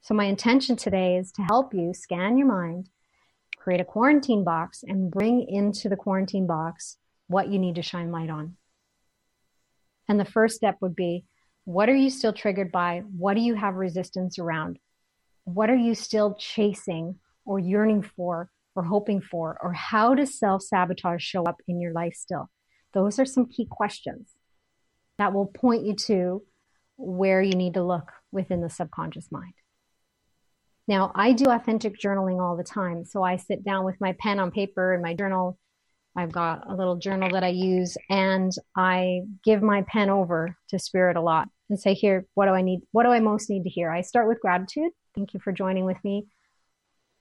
[0.00, 2.88] So my intention today is to help you scan your mind,
[3.56, 6.96] create a quarantine box and bring into the quarantine box
[7.30, 8.56] what you need to shine light on.
[10.08, 11.24] And the first step would be,
[11.64, 13.04] what are you still triggered by?
[13.16, 14.80] What do you have resistance around?
[15.44, 19.56] What are you still chasing or yearning for or hoping for?
[19.62, 22.50] Or how does self sabotage show up in your life still?
[22.94, 24.30] Those are some key questions
[25.18, 26.42] that will point you to
[26.96, 29.54] where you need to look within the subconscious mind.
[30.88, 33.04] Now, I do authentic journaling all the time.
[33.04, 35.56] So I sit down with my pen on paper and my journal.
[36.16, 40.78] I've got a little journal that I use and I give my pen over to
[40.78, 42.80] spirit a lot and say, here, what do I need?
[42.92, 43.90] What do I most need to hear?
[43.90, 44.90] I start with gratitude.
[45.14, 46.26] Thank you for joining with me.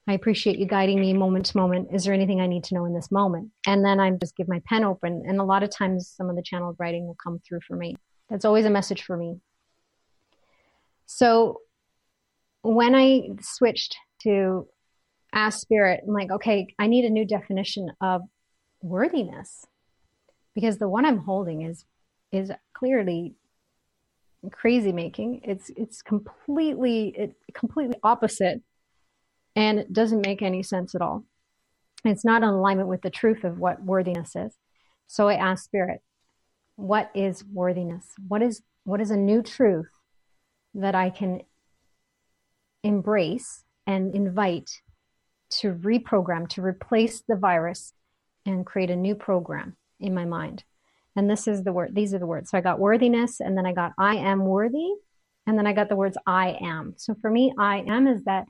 [0.07, 1.89] I appreciate you guiding me moment to moment.
[1.93, 3.51] Is there anything I need to know in this moment?
[3.67, 5.23] And then I just give my pen open.
[5.27, 7.95] And a lot of times some of the channeled writing will come through for me.
[8.27, 9.39] That's always a message for me.
[11.05, 11.61] So
[12.63, 14.67] when I switched to
[15.31, 18.21] ask spirit, I'm like, okay, I need a new definition of
[18.81, 19.65] worthiness
[20.55, 21.85] because the one I'm holding is
[22.31, 23.35] is clearly
[24.51, 25.41] crazy making.
[25.43, 28.61] It's it's completely it completely opposite
[29.55, 31.23] and it doesn't make any sense at all.
[32.05, 34.53] It's not in alignment with the truth of what worthiness is.
[35.07, 36.01] So I asked spirit,
[36.75, 38.13] what is worthiness?
[38.27, 39.89] What is what is a new truth
[40.73, 41.41] that I can
[42.83, 44.81] embrace and invite
[45.49, 47.93] to reprogram, to replace the virus
[48.45, 50.63] and create a new program in my mind.
[51.15, 52.49] And this is the word, these are the words.
[52.49, 54.89] So I got worthiness and then I got I am worthy.
[55.47, 56.93] And then I got the words I am.
[56.97, 58.45] So for me, I am is that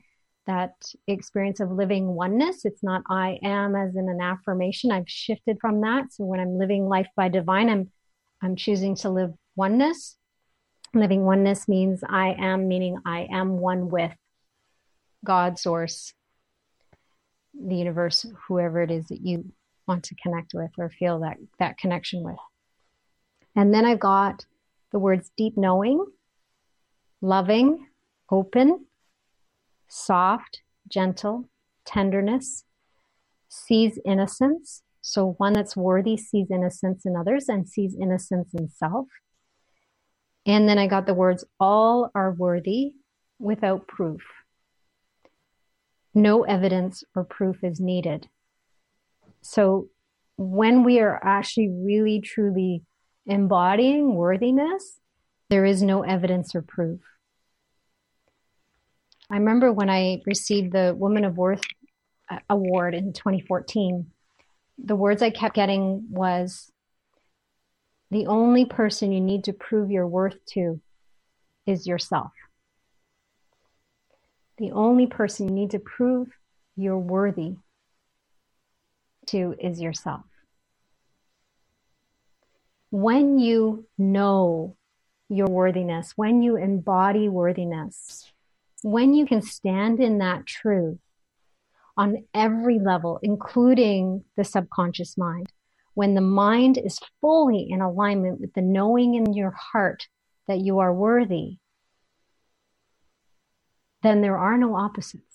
[0.48, 0.74] that
[1.08, 2.66] experience of living oneness.
[2.66, 4.92] It's not I am as in an affirmation.
[4.92, 6.12] I've shifted from that.
[6.12, 7.92] So when I'm living life by divine, I'm
[8.42, 10.18] I'm choosing to live oneness.
[10.94, 14.12] Living oneness means I am, meaning I am one with
[15.24, 16.14] God, source,
[17.54, 19.52] the universe, whoever it is that you
[19.90, 22.38] want to connect with or feel that, that connection with.
[23.56, 24.46] And then I've got
[24.92, 26.06] the words deep knowing,
[27.22, 27.88] loving,
[28.32, 28.86] open,
[29.90, 31.50] soft, gentle,
[31.84, 32.64] tenderness,
[33.50, 34.84] sees innocence.
[35.02, 39.08] So one that's worthy sees innocence in others and sees innocence in self.
[40.46, 42.94] And then I got the words all are worthy
[43.40, 44.22] without proof
[46.14, 48.28] no evidence or proof is needed.
[49.42, 49.90] So
[50.38, 52.84] when we are actually really truly
[53.26, 55.00] embodying worthiness,
[55.50, 57.02] there is no evidence or proof.
[59.30, 61.62] I remember when I received the Woman of Worth
[62.30, 64.08] uh, award in 2014,
[64.84, 66.72] the words I kept getting was
[68.12, 70.82] the only person you need to prove your worth to
[71.66, 72.32] is yourself.
[74.58, 76.30] The only person you need to prove
[76.76, 77.58] you're worthy
[79.30, 80.26] to is yourself.
[82.92, 84.76] When you know
[85.30, 88.32] your worthiness, when you embody worthiness,
[88.82, 90.98] when you can stand in that truth
[91.96, 95.52] on every level, including the subconscious mind,
[95.94, 100.08] when the mind is fully in alignment with the knowing in your heart
[100.48, 101.58] that you are worthy,
[104.02, 105.29] then there are no opposites.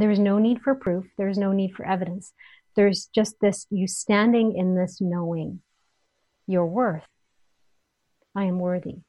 [0.00, 1.04] There is no need for proof.
[1.18, 2.32] There is no need for evidence.
[2.74, 5.60] There's just this, you standing in this knowing
[6.46, 7.04] your worth.
[8.34, 9.00] I am worthy.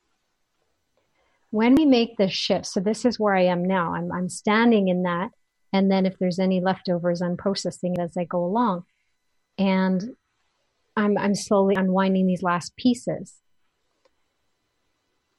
[1.49, 3.95] When we make this shift, so this is where I am now.
[3.95, 5.29] I'm, I'm standing in that.
[5.71, 8.83] And then if there's any leftovers, I'm processing it as I go along.
[9.57, 10.17] And
[10.97, 13.35] I'm, I'm slowly unwinding these last pieces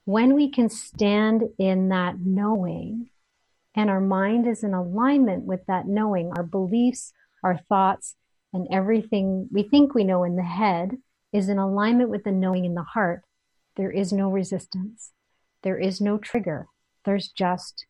[0.07, 3.11] when we can stand in that knowing
[3.75, 7.13] and our mind is in alignment with that knowing, our beliefs,
[7.43, 8.17] our thoughts,
[8.53, 10.99] and everything we think we know in the head
[11.33, 13.23] is in alignment with the knowing in the heart,
[13.77, 15.13] there is no resistance.
[15.63, 16.67] There is no trigger.
[17.05, 17.87] There's just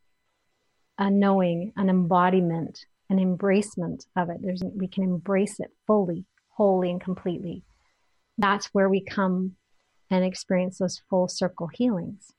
[0.98, 4.36] a knowing, an embodiment, an embracement of it.
[4.40, 7.64] There's, we can embrace it fully, wholly, and completely.
[8.38, 9.56] That's where we come
[10.10, 12.32] and experience those full circle healings.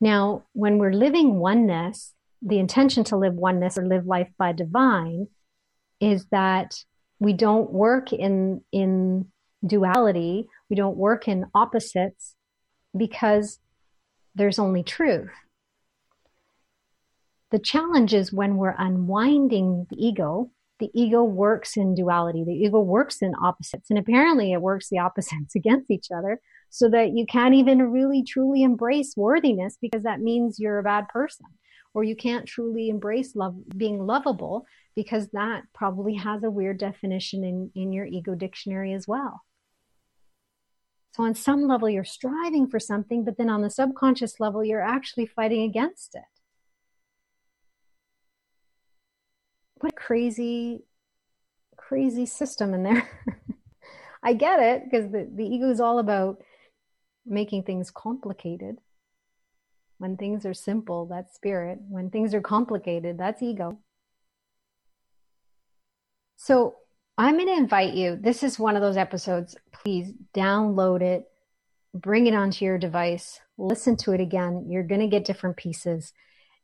[0.00, 5.28] Now, when we're living oneness, the intention to live oneness or live life by divine
[6.00, 6.84] is that
[7.18, 9.26] we don't work in, in
[9.66, 12.36] duality, we don't work in opposites
[12.96, 13.58] because
[14.34, 15.30] there's only truth.
[17.50, 22.44] The challenge is when we're unwinding the ego the ego works in duality.
[22.44, 23.90] The ego works in opposites.
[23.90, 26.40] And apparently it works the opposites against each other
[26.70, 31.08] so that you can't even really truly embrace worthiness because that means you're a bad
[31.08, 31.46] person.
[31.94, 37.42] Or you can't truly embrace love, being lovable because that probably has a weird definition
[37.42, 39.42] in, in your ego dictionary as well.
[41.12, 44.82] So on some level, you're striving for something, but then on the subconscious level, you're
[44.82, 46.22] actually fighting against it.
[49.80, 50.84] what a crazy,
[51.76, 53.08] crazy system in there.
[54.22, 56.42] I get it because the, the ego is all about
[57.28, 58.78] making things complicated.
[59.98, 61.78] When things are simple, that's spirit.
[61.88, 63.78] When things are complicated, that's ego.
[66.36, 66.76] So
[67.16, 68.16] I'm going to invite you.
[68.16, 69.56] This is one of those episodes.
[69.72, 71.28] Please download it,
[71.92, 74.66] bring it onto your device, listen to it again.
[74.68, 76.12] You're going to get different pieces.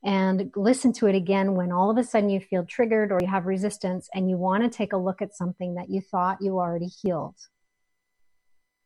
[0.05, 3.27] And listen to it again when all of a sudden you feel triggered or you
[3.27, 6.59] have resistance and you want to take a look at something that you thought you
[6.59, 7.37] already healed.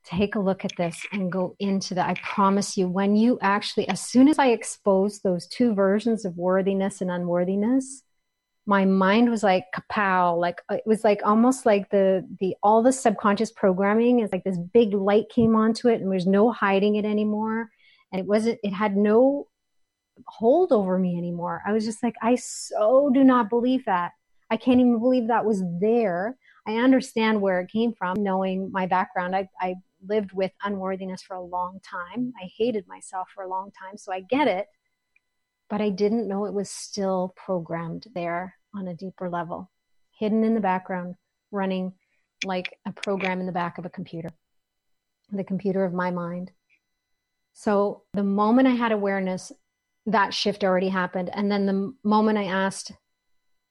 [0.08, 2.08] Take a look at this and go into that.
[2.08, 6.38] I promise you, when you actually, as soon as I exposed those two versions of
[6.38, 8.02] worthiness and unworthiness,
[8.64, 12.92] my mind was like kapow like it was like almost like the the all the
[12.92, 17.04] subconscious programming is like this big light came onto it and there's no hiding it
[17.06, 17.70] anymore.
[18.12, 19.48] And it wasn't it had no
[20.26, 21.62] hold over me anymore.
[21.66, 24.12] I was just like i so do not believe that.
[24.50, 26.36] I can't even believe that was there.
[26.66, 29.34] I understand where it came from knowing my background.
[29.34, 29.76] I, I
[30.08, 34.12] lived with unworthiness for a long time i hated myself for a long time so
[34.12, 34.66] i get it
[35.70, 39.70] but i didn't know it was still programmed there on a deeper level,
[40.18, 41.14] hidden in the background,
[41.50, 41.92] running
[42.44, 44.30] like a program in the back of a computer,
[45.32, 46.52] the computer of my mind.
[47.52, 49.50] So the moment I had awareness,
[50.06, 51.30] that shift already happened.
[51.34, 52.92] And then the moment I asked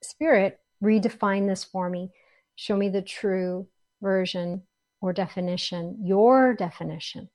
[0.04, 2.12] Spirit, redefine this for me,
[2.56, 3.68] show me the true
[4.02, 4.64] version
[5.02, 7.30] or definition, your definition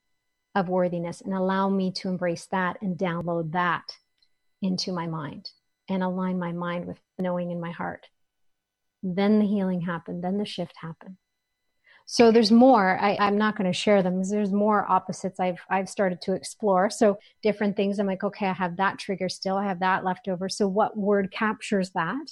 [0.55, 3.83] of worthiness, and allow me to embrace that and download that
[4.61, 5.49] into my mind
[5.89, 8.07] and align my mind with knowing in my heart.
[9.01, 11.17] Then the healing happened, then the shift happened.
[12.05, 12.97] So there's more.
[12.99, 14.21] I, am not going to share them.
[14.23, 16.89] There's more opposites I've I've started to explore.
[16.89, 17.97] So different things.
[17.97, 19.55] I'm like, okay, I have that trigger still.
[19.55, 20.49] I have that left over.
[20.49, 22.27] So what word captures that?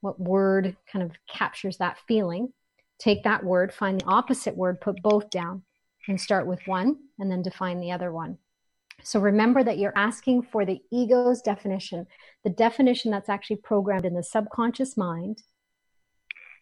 [0.00, 2.52] What word kind of captures that feeling?
[2.98, 5.62] Take that word, find the opposite word, put both down,
[6.08, 8.38] and start with one, and then define the other one.
[9.02, 12.06] So remember that you're asking for the ego's definition,
[12.44, 15.42] the definition that's actually programmed in the subconscious mind,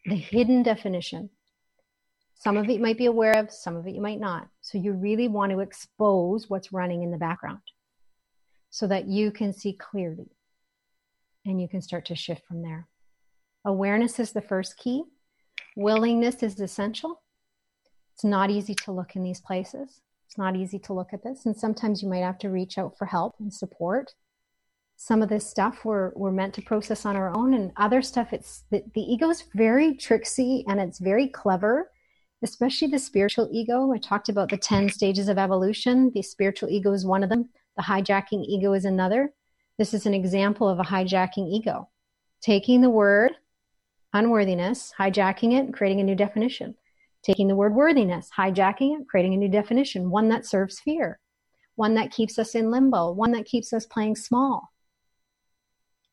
[0.07, 1.30] the hidden definition.
[2.35, 4.49] Some of it you might be aware of, some of it you might not.
[4.62, 7.61] So you really want to expose what's running in the background
[8.70, 10.30] so that you can see clearly
[11.45, 12.89] and you can start to shift from there.
[13.64, 15.05] Awareness is the first key.
[15.76, 17.22] Willingness is essential.
[18.14, 20.00] It's not easy to look in these places.
[20.26, 22.96] It's not easy to look at this, and sometimes you might have to reach out
[22.96, 24.14] for help and support.
[24.96, 28.32] Some of this stuff we're, we're meant to process on our own, and other stuff,
[28.32, 31.90] it's the, the ego is very tricksy and it's very clever,
[32.42, 33.92] especially the spiritual ego.
[33.92, 36.10] I talked about the 10 stages of evolution.
[36.14, 39.32] The spiritual ego is one of them, the hijacking ego is another.
[39.78, 41.88] This is an example of a hijacking ego,
[42.40, 43.32] taking the word
[44.12, 46.74] unworthiness, hijacking it, creating a new definition
[47.22, 51.18] taking the word worthiness, hijacking it, creating a new definition, one that serves fear,
[51.76, 54.70] one that keeps us in limbo, one that keeps us playing small,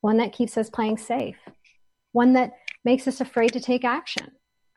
[0.02, 1.38] one that keeps us playing safe,
[2.12, 2.52] one that
[2.86, 4.28] makes us afraid to take action,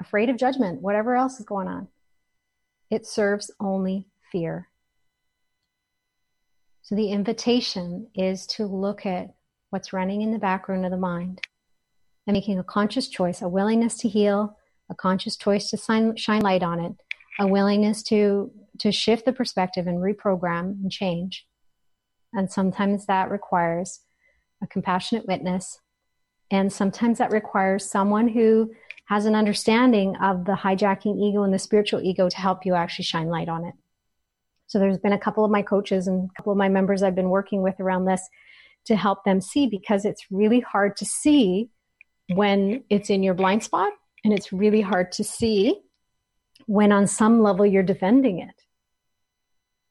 [0.00, 1.86] afraid of judgment, whatever else is going on.
[2.90, 4.68] It serves only fear.
[6.82, 9.34] So the invitation is to look at
[9.70, 11.40] what's running in the background of the mind
[12.26, 14.56] and making a conscious choice, a willingness to heal,
[14.90, 16.92] a conscious choice to shine, shine light on it,
[17.38, 21.46] a willingness to to shift the perspective and reprogram and change.
[22.32, 24.00] And sometimes that requires
[24.62, 25.78] a compassionate witness.
[26.50, 28.72] And sometimes that requires someone who
[29.06, 33.04] has an understanding of the hijacking ego and the spiritual ego to help you actually
[33.04, 33.74] shine light on it.
[34.66, 37.14] So there's been a couple of my coaches and a couple of my members I've
[37.14, 38.26] been working with around this
[38.86, 41.70] to help them see because it's really hard to see
[42.34, 43.92] when it's in your blind spot
[44.24, 45.80] and it's really hard to see
[46.66, 48.62] when on some level you're defending it.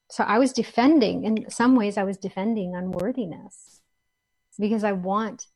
[0.10, 3.82] So I was defending, in some ways, I was defending unworthiness
[4.60, 5.48] because I want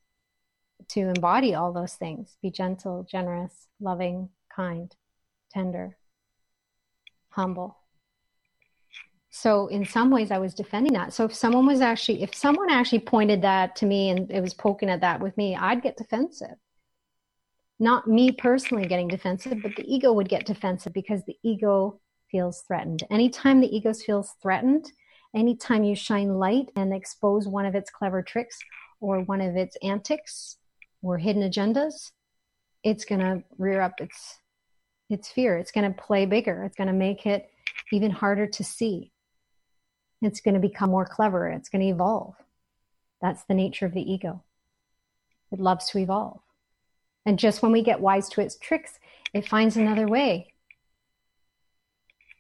[0.90, 4.96] to embody all those things be gentle, generous, loving, kind,
[5.52, 5.98] tender,
[7.30, 7.78] humble.
[9.30, 11.14] So in some ways I was defending that.
[11.14, 14.54] So if someone was actually if someone actually pointed that to me and it was
[14.54, 16.56] poking at that with me, I'd get defensive
[17.80, 22.00] not me personally getting defensive, but the ego would get defensive because the ego
[22.32, 23.04] feels threatened.
[23.10, 24.92] Anytime the ego feels threatened,
[25.36, 28.58] anytime you shine light and expose one of its clever tricks
[29.02, 30.58] or one of its antics
[31.02, 32.12] or hidden agendas,
[32.84, 34.38] it's going to rear up its
[35.10, 35.58] its fear.
[35.58, 36.64] It's going to play bigger.
[36.64, 37.50] It's going to make it
[37.92, 39.12] even harder to see.
[40.22, 41.48] It's going to become more clever.
[41.50, 42.34] It's going to evolve.
[43.22, 44.44] That's the nature of the ego.
[45.52, 46.40] It loves to evolve.
[47.26, 49.00] And just when we get wise to its tricks,
[49.34, 50.54] it finds another way.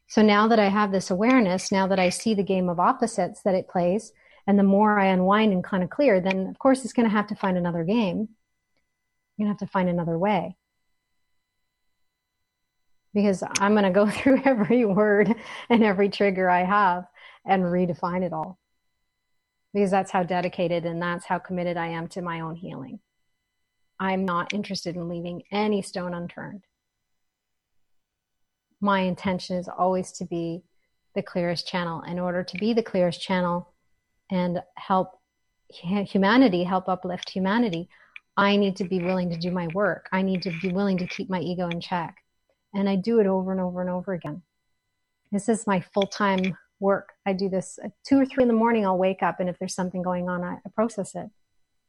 [0.07, 3.41] So now that I have this awareness, now that I see the game of opposites
[3.41, 4.13] that it plays,
[4.47, 7.15] And the more I unwind and kind of clear, then of course it's going to
[7.15, 8.29] have to find another game.
[9.37, 10.55] You're going to have to find another way.
[13.13, 15.33] Because I'm going to go through every word
[15.69, 17.05] and every trigger I have
[17.43, 18.59] and redefine it all.
[19.73, 22.99] Because that's how dedicated and that's how committed I am to my own healing.
[23.99, 26.65] I'm not interested in leaving any stone unturned.
[28.81, 30.63] My intention is always to be
[31.15, 32.01] the clearest channel.
[32.01, 33.73] In order to be the clearest channel
[34.29, 35.19] and help
[35.69, 37.89] humanity, help uplift humanity,
[38.37, 40.09] I need to be willing to do my work.
[40.11, 42.17] I need to be willing to keep my ego in check.
[42.73, 44.41] And I do it over and over and over again.
[45.31, 47.13] This is my full time work.
[47.25, 48.85] I do this at two or three in the morning.
[48.85, 51.29] I'll wake up, and if there's something going on, I, I process it.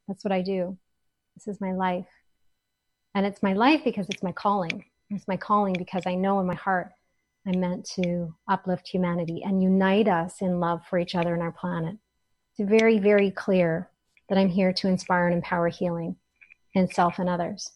[0.06, 0.78] That's what I do.
[1.36, 2.06] This is my life.
[3.14, 4.84] And it's my life because it's my calling.
[5.10, 6.92] It's my calling because I know in my heart
[7.46, 11.52] I'm meant to uplift humanity and unite us in love for each other and our
[11.52, 11.96] planet.
[12.58, 13.88] It's very, very clear
[14.28, 16.16] that I'm here to inspire and empower healing
[16.74, 17.70] in self and others.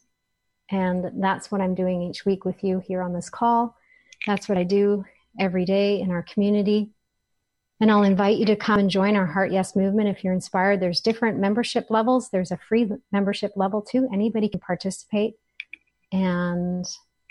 [0.70, 3.76] And that's what I'm doing each week with you here on this call.
[4.26, 5.04] That's what I do
[5.38, 6.90] every day in our community.
[7.80, 10.80] And I'll invite you to come and join our Heart Yes movement if you're inspired.
[10.80, 12.28] There's different membership levels.
[12.28, 14.06] There's a free membership level too.
[14.12, 15.34] Anybody can participate.
[16.12, 16.84] And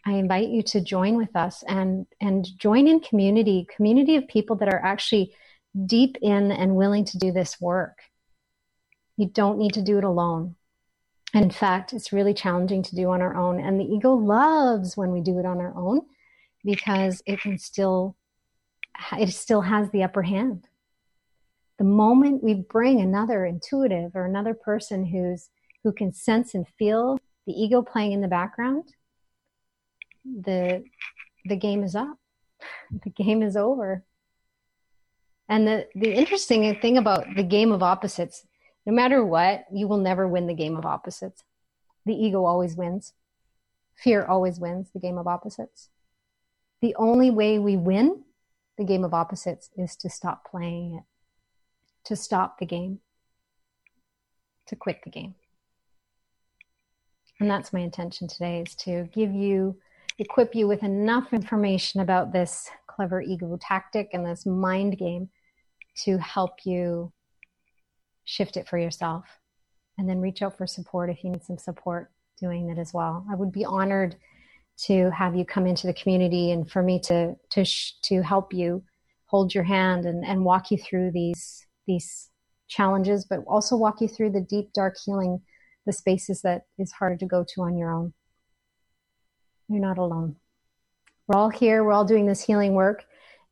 [0.05, 4.55] I invite you to join with us and, and join in community, community of people
[4.57, 5.33] that are actually
[5.85, 7.99] deep in and willing to do this work.
[9.17, 10.55] You don't need to do it alone.
[11.33, 13.59] And in fact, it's really challenging to do on our own.
[13.59, 16.01] And the ego loves when we do it on our own
[16.63, 18.15] because it can still,
[19.13, 20.67] it still has the upper hand.
[21.77, 25.49] The moment we bring another intuitive or another person who's,
[25.83, 28.93] who can sense and feel the ego playing in the background,
[30.25, 30.83] the,
[31.45, 32.17] the game is up.
[33.03, 34.03] The game is over.
[35.47, 38.45] And the, the interesting thing about the game of opposites
[38.89, 41.43] no matter what, you will never win the game of opposites.
[42.07, 43.13] The ego always wins.
[43.95, 45.89] Fear always wins the game of opposites.
[46.81, 48.23] The only way we win
[48.79, 51.03] the game of opposites is to stop playing it,
[52.05, 52.99] to stop the game,
[54.67, 55.35] to quit the game.
[57.41, 59.75] And that's my intention today is to give you,
[60.17, 65.29] equip you with enough information about this clever ego tactic and this mind game
[66.05, 67.11] to help you
[68.23, 69.25] shift it for yourself
[69.97, 73.25] and then reach out for support if you need some support doing that as well.
[73.29, 74.15] I would be honored
[74.85, 78.53] to have you come into the community and for me to to sh- to help
[78.53, 78.83] you
[79.25, 82.29] hold your hand and, and walk you through these these
[82.67, 85.41] challenges, but also walk you through the deep dark healing,
[85.85, 88.13] the spaces that is harder to go to on your own.
[89.67, 90.35] You're not alone.
[91.27, 91.83] We're all here.
[91.83, 93.05] We're all doing this healing work,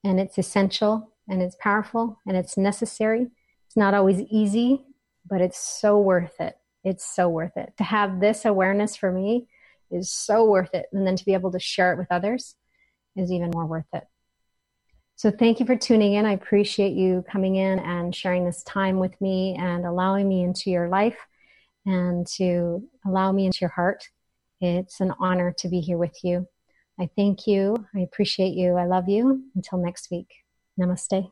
[0.04, 3.28] and it's essential and it's powerful and it's necessary
[3.66, 4.86] It's not always easy,
[5.30, 6.58] but it's so worth it.
[6.84, 7.74] It's so worth it.
[7.78, 9.48] To have this awareness for me
[9.92, 10.88] is so worth it.
[10.92, 12.56] And then to be able to share it with others
[13.16, 14.04] is even more worth it.
[15.16, 16.26] So thank you for tuning in.
[16.26, 20.70] I appreciate you coming in and sharing this time with me and allowing me into
[20.70, 21.18] your life
[21.86, 24.08] and to allow me into your heart.
[24.62, 26.48] It's an honor to be here with you.
[27.00, 27.76] I thank you.
[27.96, 28.76] I appreciate you.
[28.76, 29.44] I love you.
[29.56, 30.30] Until next week.
[30.80, 31.32] Namaste.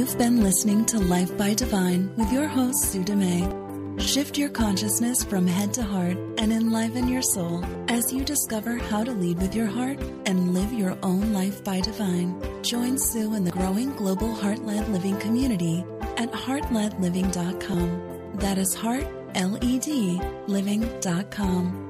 [0.00, 4.00] You've been listening to Life by Divine with your host, Sue Dumais.
[4.00, 9.04] Shift your consciousness from head to heart and enliven your soul as you discover how
[9.04, 12.34] to lead with your heart and live your own life by divine.
[12.62, 15.84] Join Sue in the growing global heart led living community
[16.16, 18.36] at heartledliving.com.
[18.36, 21.89] That is heart, L E D, living.com.